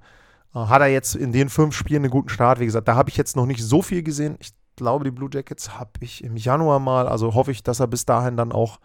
äh, 0.56 0.58
hat 0.58 0.80
er 0.80 0.88
jetzt 0.88 1.14
in 1.14 1.30
den 1.30 1.48
fünf 1.48 1.76
Spielen 1.76 2.02
einen 2.02 2.10
guten 2.10 2.28
Start. 2.28 2.58
Wie 2.58 2.66
gesagt, 2.66 2.88
da 2.88 2.96
habe 2.96 3.10
ich 3.10 3.16
jetzt 3.16 3.36
noch 3.36 3.46
nicht 3.46 3.62
so 3.62 3.80
viel 3.80 4.02
gesehen. 4.02 4.34
Ich 4.40 4.50
glaube, 4.74 5.04
die 5.04 5.12
Blue 5.12 5.30
Jackets 5.32 5.78
habe 5.78 5.90
ich 6.00 6.24
im 6.24 6.36
Januar 6.36 6.80
mal. 6.80 7.06
Also 7.06 7.32
hoffe 7.34 7.52
ich, 7.52 7.62
dass 7.62 7.78
er 7.78 7.86
bis 7.86 8.06
dahin 8.06 8.36
dann 8.36 8.50
auch 8.50 8.80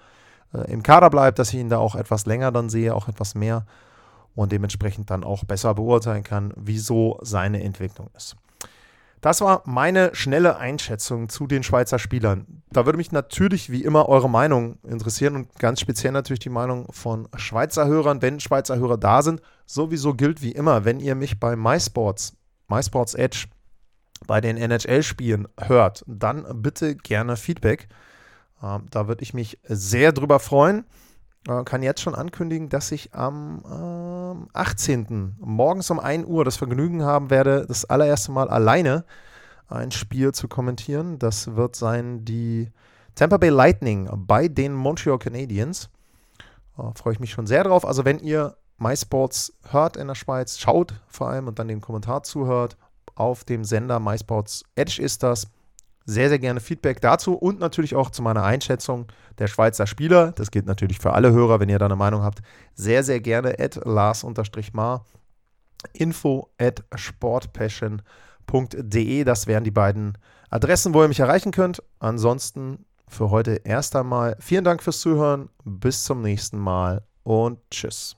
äh, 0.53 0.71
im 0.71 0.83
Kader 0.83 1.09
bleibt, 1.09 1.39
dass 1.39 1.51
ich 1.51 1.59
ihn 1.59 1.69
da 1.69 1.79
auch 1.79 1.95
etwas 1.95 2.27
länger 2.27 2.51
dann 2.51 2.69
sehe, 2.69 2.93
auch 2.93 3.07
etwas 3.07 3.33
mehr 3.33 3.65
und 4.35 4.51
dementsprechend 4.51 5.09
dann 5.09 5.23
auch 5.23 5.43
besser 5.45 5.73
beurteilen 5.73 6.23
kann, 6.23 6.53
wieso 6.55 7.17
seine 7.23 7.63
Entwicklung 7.63 8.11
ist. 8.15 8.35
Das 9.21 9.41
war 9.41 9.63
meine 9.65 10.13
schnelle 10.13 10.57
Einschätzung 10.57 11.27
zu 11.27 11.47
den 11.47 11.63
Schweizer 11.63 11.97
Spielern. 11.97 12.61
Da 12.69 12.85
würde 12.85 12.97
mich 12.97 13.11
natürlich 13.11 13.71
wie 13.71 13.83
immer 13.83 14.07
eure 14.07 14.29
Meinung 14.29 14.77
interessieren 14.83 15.35
und 15.35 15.57
ganz 15.57 15.81
speziell 15.81 16.11
natürlich 16.13 16.39
die 16.39 16.49
Meinung 16.49 16.85
von 16.91 17.27
Schweizer 17.35 17.87
Hörern, 17.87 18.21
wenn 18.21 18.39
Schweizer 18.39 18.77
Hörer 18.77 18.97
da 18.97 19.23
sind. 19.23 19.41
Sowieso 19.67 20.13
gilt 20.13 20.41
wie 20.41 20.53
immer, 20.53 20.85
wenn 20.85 20.99
ihr 20.99 21.13
mich 21.13 21.39
bei 21.39 21.55
MySports, 21.55 22.37
MySports 22.69 23.13
Edge, 23.13 23.47
bei 24.25 24.41
den 24.41 24.57
NHL-Spielen 24.57 25.47
hört, 25.59 26.03
dann 26.07 26.45
bitte 26.63 26.95
gerne 26.95 27.35
Feedback. 27.35 27.87
Ähm, 28.63 28.85
da 28.89 29.07
würde 29.07 29.21
ich 29.21 29.33
mich 29.33 29.59
sehr 29.63 30.11
drüber 30.13 30.39
freuen. 30.39 30.85
Äh, 31.47 31.63
kann 31.65 31.83
jetzt 31.83 32.01
schon 32.01 32.15
ankündigen, 32.15 32.69
dass 32.69 32.91
ich 32.91 33.13
am 33.13 34.47
äh, 34.53 34.57
18. 34.57 35.35
morgens 35.39 35.91
um 35.91 35.99
1 35.99 36.25
Uhr 36.25 36.45
das 36.45 36.55
Vergnügen 36.55 37.03
haben 37.03 37.29
werde, 37.29 37.65
das 37.67 37.85
allererste 37.85 38.31
Mal 38.31 38.49
alleine 38.49 39.05
ein 39.67 39.91
Spiel 39.91 40.31
zu 40.31 40.47
kommentieren. 40.47 41.19
Das 41.19 41.55
wird 41.55 41.75
sein 41.75 42.23
die 42.23 42.71
Tampa 43.15 43.37
Bay 43.37 43.49
Lightning 43.49 44.09
bei 44.15 44.47
den 44.47 44.73
Montreal 44.73 45.19
Canadiens. 45.19 45.89
Äh, 46.77 46.83
Freue 46.95 47.13
ich 47.13 47.19
mich 47.19 47.31
schon 47.31 47.47
sehr 47.47 47.65
drauf. 47.65 47.85
Also 47.85 48.05
wenn 48.05 48.19
ihr 48.19 48.55
MySports 48.77 49.53
hört 49.71 49.97
in 49.97 50.07
der 50.07 50.15
Schweiz, 50.15 50.59
schaut 50.59 50.93
vor 51.07 51.29
allem 51.29 51.47
und 51.47 51.59
dann 51.59 51.67
den 51.67 51.81
Kommentar 51.81 52.23
zuhört, 52.23 52.77
auf 53.15 53.43
dem 53.43 53.63
Sender 53.63 53.99
MySports 53.99 54.63
Edge 54.75 55.01
ist 55.01 55.23
das 55.23 55.47
sehr, 56.05 56.29
sehr 56.29 56.39
gerne 56.39 56.61
Feedback 56.61 57.01
dazu 57.01 57.33
und 57.33 57.59
natürlich 57.59 57.95
auch 57.95 58.09
zu 58.09 58.21
meiner 58.21 58.43
Einschätzung 58.43 59.07
der 59.39 59.47
Schweizer 59.47 59.87
Spieler. 59.87 60.31
Das 60.31 60.51
gilt 60.51 60.65
natürlich 60.65 60.99
für 60.99 61.13
alle 61.13 61.33
Hörer, 61.33 61.59
wenn 61.59 61.69
ihr 61.69 61.79
da 61.79 61.85
eine 61.85 61.97
Meinung 61.97 62.23
habt. 62.23 62.39
Sehr, 62.75 63.03
sehr 63.03 63.19
gerne 63.19 63.59
at 63.59 63.75
Lars-Mar 63.83 65.05
info 65.93 66.49
at 66.57 66.83
sportpassion.de. 66.95 69.23
Das 69.23 69.47
wären 69.47 69.63
die 69.63 69.71
beiden 69.71 70.17
Adressen, 70.49 70.93
wo 70.93 71.01
ihr 71.01 71.07
mich 71.07 71.19
erreichen 71.19 71.51
könnt. 71.51 71.81
Ansonsten 71.99 72.85
für 73.07 73.29
heute 73.29 73.61
erst 73.63 73.95
einmal 73.95 74.35
vielen 74.39 74.63
Dank 74.63 74.81
fürs 74.83 75.01
Zuhören. 75.01 75.49
Bis 75.63 76.03
zum 76.03 76.21
nächsten 76.21 76.57
Mal 76.57 77.03
und 77.23 77.59
tschüss. 77.69 78.17